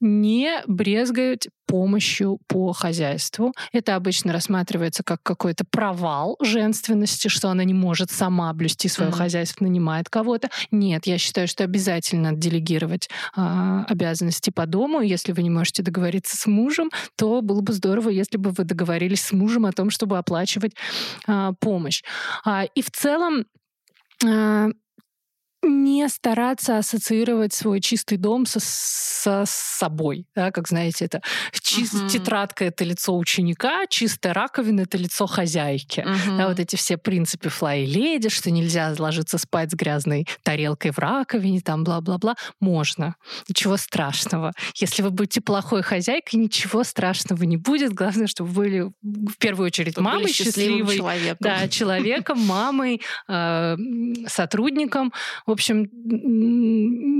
не 0.00 0.62
брезгать 0.66 1.48
помощью 1.66 2.38
по 2.46 2.72
хозяйству. 2.72 3.52
Это 3.72 3.96
обычно 3.96 4.32
рассматривается 4.32 5.02
как 5.02 5.22
какой-то 5.22 5.64
провал 5.68 6.36
женственности, 6.40 7.28
что 7.28 7.48
она 7.48 7.64
не 7.64 7.74
может 7.74 8.10
сама 8.10 8.52
блюсти 8.52 8.88
свое 8.88 9.10
mm-hmm. 9.10 9.14
хозяйство, 9.14 9.64
нанимает 9.64 10.08
кого-то. 10.08 10.48
Нет, 10.70 11.06
я 11.06 11.18
считаю, 11.18 11.48
что 11.48 11.64
обязательно 11.64 12.32
делегировать 12.32 13.08
э, 13.36 13.84
обязанности 13.88 14.50
по 14.50 14.66
дому. 14.66 15.00
Если 15.00 15.32
вы 15.32 15.42
не 15.42 15.50
можете 15.50 15.82
договориться 15.82 16.36
с 16.36 16.46
мужем, 16.46 16.90
то 17.16 17.42
было 17.42 17.60
бы 17.60 17.72
здорово, 17.72 18.10
если 18.10 18.36
бы 18.36 18.50
вы 18.50 18.64
договорились 18.64 19.22
с 19.22 19.32
мужем 19.32 19.66
о 19.66 19.72
том, 19.72 19.90
чтобы 19.90 20.18
оплачивать 20.18 20.74
э, 21.26 21.52
помощь. 21.58 22.02
А, 22.44 22.64
и 22.64 22.82
в 22.82 22.90
целом 22.90 23.44
э, 24.24 24.68
не 25.66 26.08
стараться 26.08 26.78
ассоциировать 26.78 27.54
свой 27.54 27.80
чистый 27.80 28.18
дом 28.18 28.46
со, 28.46 28.60
со 28.60 29.44
собой. 29.46 30.26
Да, 30.34 30.50
как 30.50 30.68
знаете, 30.68 31.06
это 31.06 31.22
чист, 31.52 31.94
uh-huh. 31.94 32.08
тетрадка— 32.08 32.64
это 32.66 32.84
лицо 32.84 33.16
ученика, 33.16 33.86
чистая 33.88 34.34
раковина— 34.34 34.80
это 34.82 34.98
лицо 34.98 35.26
хозяйки. 35.26 36.00
Uh-huh. 36.00 36.36
Да, 36.36 36.48
вот 36.48 36.60
эти 36.60 36.76
все 36.76 36.96
принципы 36.96 37.48
флай 37.48 37.84
леди, 37.84 38.28
что 38.28 38.50
нельзя 38.50 38.94
ложиться 38.98 39.38
спать 39.38 39.70
с 39.70 39.74
грязной 39.74 40.26
тарелкой 40.42 40.90
в 40.90 40.98
раковине, 40.98 41.60
там 41.60 41.82
бла-бла-бла. 41.82 42.36
Можно. 42.60 43.16
Ничего 43.48 43.76
страшного. 43.76 44.52
Если 44.74 45.02
вы 45.02 45.10
будете 45.10 45.40
плохой 45.40 45.82
хозяйкой, 45.82 46.36
ничего 46.36 46.84
страшного 46.84 47.42
не 47.44 47.56
будет. 47.56 47.92
Главное, 47.92 48.26
чтобы 48.26 48.50
вы 48.50 48.66
были 48.66 48.92
в 49.02 49.38
первую 49.38 49.66
очередь 49.66 49.92
чтобы 49.92 50.10
мамой 50.10 50.32
счастливой. 50.32 50.96
Человеком. 50.96 51.36
Да, 51.40 51.68
человеком, 51.68 52.40
мамой, 52.40 53.00
э, 53.28 53.76
сотрудником. 54.26 55.12
В 55.46 55.52
общем, 55.56 55.88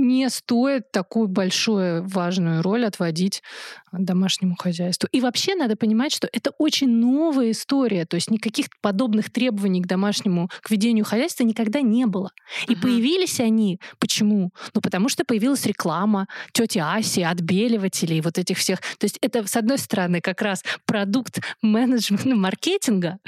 не 0.07 0.29
стоит 0.29 0.91
такую 0.91 1.27
большую 1.27 2.07
важную 2.07 2.61
роль 2.61 2.85
отводить 2.85 3.43
домашнему 3.91 4.55
хозяйству. 4.55 5.09
И 5.11 5.21
вообще 5.21 5.55
надо 5.55 5.75
понимать, 5.75 6.13
что 6.13 6.29
это 6.31 6.51
очень 6.57 6.89
новая 6.89 7.51
история, 7.51 8.05
то 8.05 8.15
есть 8.15 8.31
никаких 8.31 8.67
подобных 8.81 9.31
требований 9.31 9.81
к 9.81 9.87
домашнему, 9.87 10.49
к 10.61 10.71
ведению 10.71 11.05
хозяйства 11.05 11.43
никогда 11.43 11.81
не 11.81 12.05
было. 12.05 12.31
И 12.67 12.73
uh-huh. 12.73 12.81
появились 12.81 13.39
они. 13.39 13.79
Почему? 13.99 14.51
Ну, 14.73 14.81
потому 14.81 15.09
что 15.09 15.25
появилась 15.25 15.65
реклама 15.65 16.27
тети 16.53 16.79
Аси, 16.79 17.21
отбеливателей, 17.21 18.21
вот 18.21 18.37
этих 18.37 18.57
всех. 18.57 18.79
То 18.97 19.05
есть 19.05 19.17
это, 19.21 19.45
с 19.47 19.55
одной 19.55 19.77
стороны, 19.77 20.21
как 20.21 20.41
раз 20.41 20.63
продукт 20.85 21.39
менеджмента, 21.61 22.35
маркетинга, 22.35 23.19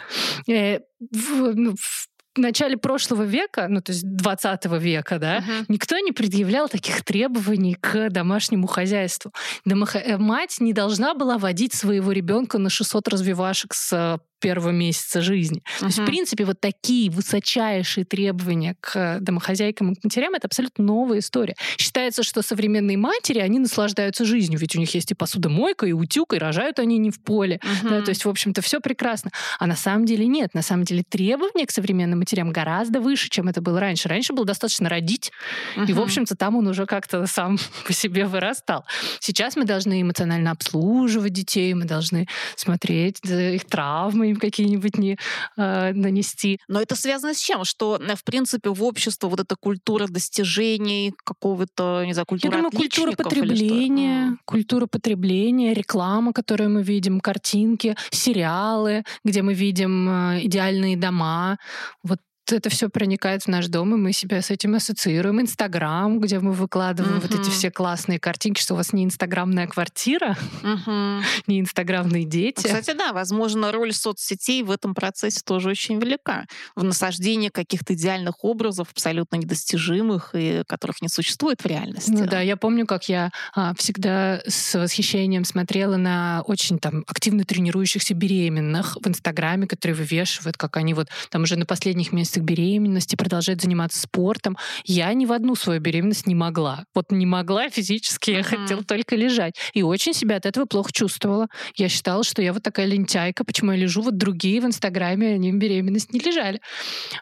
э, 0.47 0.79
в, 0.99 1.53
ну, 1.55 1.75
в 1.75 2.09
в 2.35 2.39
начале 2.39 2.77
прошлого 2.77 3.23
века, 3.23 3.67
ну 3.69 3.81
то 3.81 3.91
есть 3.91 4.03
20 4.03 4.65
века, 4.79 5.19
да, 5.19 5.39
uh-huh. 5.39 5.65
никто 5.67 5.97
не 5.99 6.11
предъявлял 6.11 6.69
таких 6.69 7.03
требований 7.03 7.75
к 7.75 8.09
домашнему 8.09 8.67
хозяйству. 8.67 9.31
Домох... 9.65 9.95
Э, 9.95 10.17
мать 10.17 10.57
не 10.59 10.73
должна 10.73 11.13
была 11.13 11.37
водить 11.37 11.73
своего 11.73 12.11
ребенка 12.11 12.57
на 12.57 12.69
600 12.69 13.07
развивашек 13.07 13.73
с 13.73 14.19
первого 14.39 14.71
месяца 14.71 15.21
жизни. 15.21 15.59
Uh-huh. 15.59 15.79
То 15.79 15.85
есть, 15.85 15.99
в 15.99 16.05
принципе, 16.05 16.45
вот 16.45 16.59
такие 16.59 17.09
высочайшие 17.09 18.05
требования 18.05 18.75
к 18.79 19.19
домохозяйкам 19.19 19.93
и 19.93 19.95
к 19.95 20.03
матерям— 20.03 20.33
это 20.35 20.47
абсолютно 20.47 20.83
новая 20.83 21.19
история. 21.19 21.55
Считается, 21.77 22.23
что 22.23 22.41
современные 22.41 22.97
матери, 22.97 23.39
они 23.39 23.59
наслаждаются 23.59 24.25
жизнью, 24.25 24.59
ведь 24.59 24.75
у 24.75 24.79
них 24.79 24.93
есть 24.93 25.11
и 25.11 25.15
посудомойка, 25.15 25.85
и 25.85 25.91
утюг, 25.91 26.33
и 26.33 26.37
рожают 26.37 26.79
они 26.79 26.97
не 26.97 27.11
в 27.11 27.21
поле. 27.21 27.59
Uh-huh. 27.61 27.89
Да, 27.89 28.01
то 28.01 28.09
есть, 28.09 28.25
в 28.25 28.29
общем-то, 28.29 28.61
все 28.61 28.79
прекрасно. 28.79 29.31
А 29.59 29.67
на 29.67 29.75
самом 29.75 30.05
деле 30.05 30.25
нет. 30.25 30.53
На 30.53 30.61
самом 30.61 30.83
деле 30.83 31.03
требования 31.07 31.65
к 31.65 31.71
современным 31.71 32.19
матерям 32.19 32.51
гораздо 32.51 33.01
выше, 33.01 33.29
чем 33.29 33.47
это 33.47 33.61
было 33.61 33.79
раньше. 33.79 34.09
Раньше 34.09 34.33
было 34.33 34.45
достаточно 34.45 34.89
родить, 34.89 35.31
uh-huh. 35.75 35.87
и, 35.87 35.93
в 35.93 36.01
общем-то, 36.01 36.35
там 36.35 36.55
он 36.55 36.67
уже 36.67 36.85
как-то 36.85 37.25
сам 37.27 37.57
по 37.85 37.93
себе 37.93 38.25
вырастал. 38.25 38.85
Сейчас 39.19 39.55
мы 39.55 39.65
должны 39.65 40.01
эмоционально 40.01 40.51
обслуживать 40.51 41.33
детей, 41.33 41.73
мы 41.73 41.85
должны 41.85 42.27
смотреть 42.55 43.19
их 43.23 43.65
травмы, 43.65 44.28
им 44.29 44.37
какие-нибудь 44.37 44.97
не 44.97 45.17
э, 45.57 45.93
нанести. 45.93 46.59
Но 46.67 46.81
это 46.81 46.95
связано 46.95 47.33
с 47.33 47.39
чем? 47.39 47.63
Что, 47.63 47.97
э, 47.97 48.15
в 48.15 48.23
принципе, 48.23 48.69
в 48.69 48.83
общество 48.83 49.27
вот 49.27 49.39
эта 49.39 49.55
культура 49.55 50.07
достижений, 50.07 51.13
какого-то, 51.23 52.03
не 52.05 52.13
знаю, 52.13 52.25
культура 52.25 52.51
Я 52.51 52.57
думаю, 52.57 52.71
культура 52.71 53.11
потребления, 53.11 54.37
культура 54.45 54.85
потребления, 54.87 55.73
реклама, 55.73 56.33
которую 56.33 56.69
мы 56.69 56.83
видим, 56.83 57.19
картинки, 57.19 57.95
сериалы, 58.11 59.03
где 59.23 59.41
мы 59.41 59.53
видим 59.53 60.09
э, 60.09 60.45
идеальные 60.45 60.97
дома. 60.97 61.57
Вот 62.03 62.19
это 62.55 62.69
все 62.69 62.89
проникает 62.89 63.43
в 63.43 63.47
наш 63.47 63.67
дом, 63.67 63.93
и 63.93 63.97
мы 63.97 64.13
себя 64.13 64.41
с 64.41 64.49
этим 64.49 64.75
ассоциируем. 64.75 65.41
Инстаграм, 65.41 66.19
где 66.19 66.39
мы 66.39 66.53
выкладываем 66.53 67.17
uh-huh. 67.17 67.31
вот 67.31 67.39
эти 67.39 67.49
все 67.49 67.71
классные 67.71 68.19
картинки, 68.19 68.61
что 68.61 68.73
у 68.73 68.77
вас 68.77 68.93
не 68.93 69.03
инстаграмная 69.03 69.67
квартира, 69.67 70.37
uh-huh. 70.63 71.21
не 71.47 71.59
инстаграмные 71.59 72.25
дети. 72.25 72.65
Кстати, 72.65 72.93
да, 72.97 73.13
возможно, 73.13 73.71
роль 73.71 73.93
соцсетей 73.93 74.63
в 74.63 74.71
этом 74.71 74.93
процессе 74.93 75.41
тоже 75.43 75.69
очень 75.69 75.99
велика. 75.99 76.45
В 76.75 76.83
насаждении 76.83 77.49
каких-то 77.49 77.93
идеальных 77.93 78.43
образов, 78.43 78.89
абсолютно 78.91 79.37
недостижимых, 79.37 80.31
и 80.33 80.63
которых 80.67 81.01
не 81.01 81.09
существует 81.09 81.61
в 81.61 81.65
реальности. 81.65 82.11
Ну 82.11 82.25
да, 82.25 82.41
я 82.41 82.57
помню, 82.57 82.85
как 82.85 83.09
я 83.09 83.31
а, 83.55 83.73
всегда 83.75 84.41
с 84.47 84.77
восхищением 84.77 85.45
смотрела 85.45 85.97
на 85.97 86.43
очень 86.45 86.79
там 86.79 87.03
активно 87.07 87.43
тренирующихся 87.43 88.13
беременных 88.13 88.97
в 89.01 89.07
Инстаграме, 89.07 89.67
которые 89.67 89.95
вывешивают, 89.95 90.57
как 90.57 90.77
они 90.77 90.93
вот 90.93 91.07
там 91.29 91.43
уже 91.43 91.55
на 91.55 91.65
последних 91.65 92.11
месяцах 92.11 92.38
месяцах 92.39 92.43
беременности, 92.43 93.15
продолжать 93.15 93.61
заниматься 93.61 93.99
спортом. 93.99 94.57
Я 94.85 95.13
ни 95.13 95.25
в 95.25 95.31
одну 95.31 95.55
свою 95.55 95.79
беременность 95.79 96.27
не 96.27 96.35
могла. 96.35 96.85
Вот 96.95 97.11
не 97.11 97.25
могла 97.25 97.69
физически, 97.69 98.31
я 98.31 98.39
uh-huh. 98.39 98.61
хотела 98.61 98.83
только 98.83 99.15
лежать. 99.15 99.55
И 99.73 99.83
очень 99.83 100.13
себя 100.13 100.37
от 100.37 100.45
этого 100.45 100.65
плохо 100.65 100.91
чувствовала. 100.91 101.47
Я 101.75 101.89
считала, 101.89 102.23
что 102.23 102.41
я 102.41 102.53
вот 102.53 102.63
такая 102.63 102.85
лентяйка, 102.85 103.43
почему 103.43 103.71
я 103.71 103.77
лежу, 103.77 104.01
вот 104.01 104.17
другие 104.17 104.61
в 104.61 104.65
Инстаграме, 104.65 105.35
они 105.35 105.51
в 105.51 105.55
беременность 105.55 106.13
не 106.13 106.19
лежали. 106.19 106.61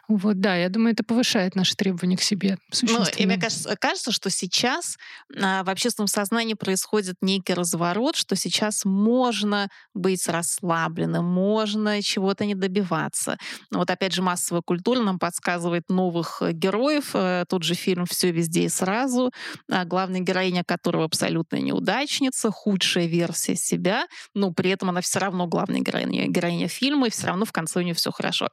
Вот, 0.08 0.40
да, 0.40 0.56
я 0.56 0.68
думаю, 0.68 0.92
это 0.92 1.04
повышает 1.04 1.54
наши 1.54 1.74
требования 1.74 2.16
к 2.16 2.22
себе. 2.22 2.58
Ну, 2.82 3.04
и 3.16 3.26
мне 3.26 3.38
кажется, 3.38 3.76
кажется, 3.76 4.12
что 4.12 4.30
сейчас 4.30 4.98
а, 5.40 5.62
в 5.64 5.70
общественном 5.70 6.08
сознании 6.08 6.54
происходит 6.54 7.16
некий 7.20 7.54
разворот, 7.54 8.16
что 8.16 8.36
сейчас 8.36 8.84
можно 8.84 9.68
быть 9.94 10.28
расслабленным, 10.28 11.24
можно 11.24 12.02
чего-то 12.02 12.44
не 12.44 12.54
добиваться. 12.54 13.36
Вот 13.70 13.90
опять 13.90 14.12
же 14.12 14.22
массовая 14.22 14.62
культура 14.62 15.00
нам 15.08 15.18
подсказывает 15.18 15.88
новых 15.88 16.38
э, 16.42 16.52
героев. 16.52 17.10
Э, 17.14 17.44
тот 17.48 17.62
же 17.62 17.74
фильм 17.74 18.04
«Все 18.06 18.30
везде 18.30 18.64
и 18.64 18.68
сразу», 18.68 19.32
а 19.70 19.84
главная 19.84 20.20
героиня 20.20 20.62
которого 20.64 21.04
абсолютная 21.04 21.60
неудачница, 21.60 22.50
худшая 22.50 23.06
версия 23.06 23.56
себя, 23.56 24.06
но 24.34 24.52
при 24.52 24.70
этом 24.70 24.90
она 24.90 25.00
все 25.00 25.18
равно 25.18 25.46
главная 25.46 25.80
героиня, 25.80 26.26
героиня 26.28 26.68
фильма, 26.68 27.06
и 27.06 27.10
все 27.10 27.26
равно 27.26 27.44
в 27.44 27.52
конце 27.52 27.80
у 27.80 27.82
нее 27.82 27.94
все 27.94 28.10
хорошо. 28.10 28.48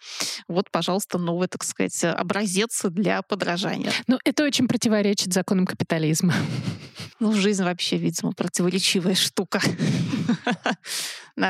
Вот, 0.47 0.71
пожалуйста, 0.71 1.17
новый, 1.17 1.47
так 1.47 1.63
сказать, 1.63 2.03
образец 2.03 2.83
для 2.85 3.21
подражания. 3.21 3.91
Ну, 4.07 4.17
это 4.23 4.43
очень 4.43 4.67
противоречит 4.67 5.33
законам 5.33 5.65
капитализма. 5.65 6.33
Ну, 7.19 7.33
жизнь 7.33 7.63
вообще, 7.63 7.97
видимо, 7.97 8.33
противоречивая 8.33 9.15
штука. 9.15 9.61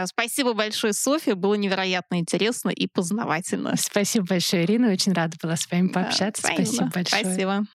Спасибо 0.06 0.54
большое, 0.54 0.94
Софья. 0.94 1.36
Было 1.36 1.56
невероятно 1.56 2.20
интересно 2.20 2.70
и 2.70 2.88
познавательно. 2.88 3.76
Спасибо 3.78 4.26
большое, 4.28 4.66
Ирина. 4.66 4.92
Очень 4.92 5.14
рада 5.14 5.38
была 5.42 5.56
с 5.56 5.70
вами 5.70 5.90
пообщаться. 5.90 6.42
спасибо, 6.42 6.66
спасибо 6.66 6.92
большое. 6.94 7.24
Спасибо. 7.24 7.66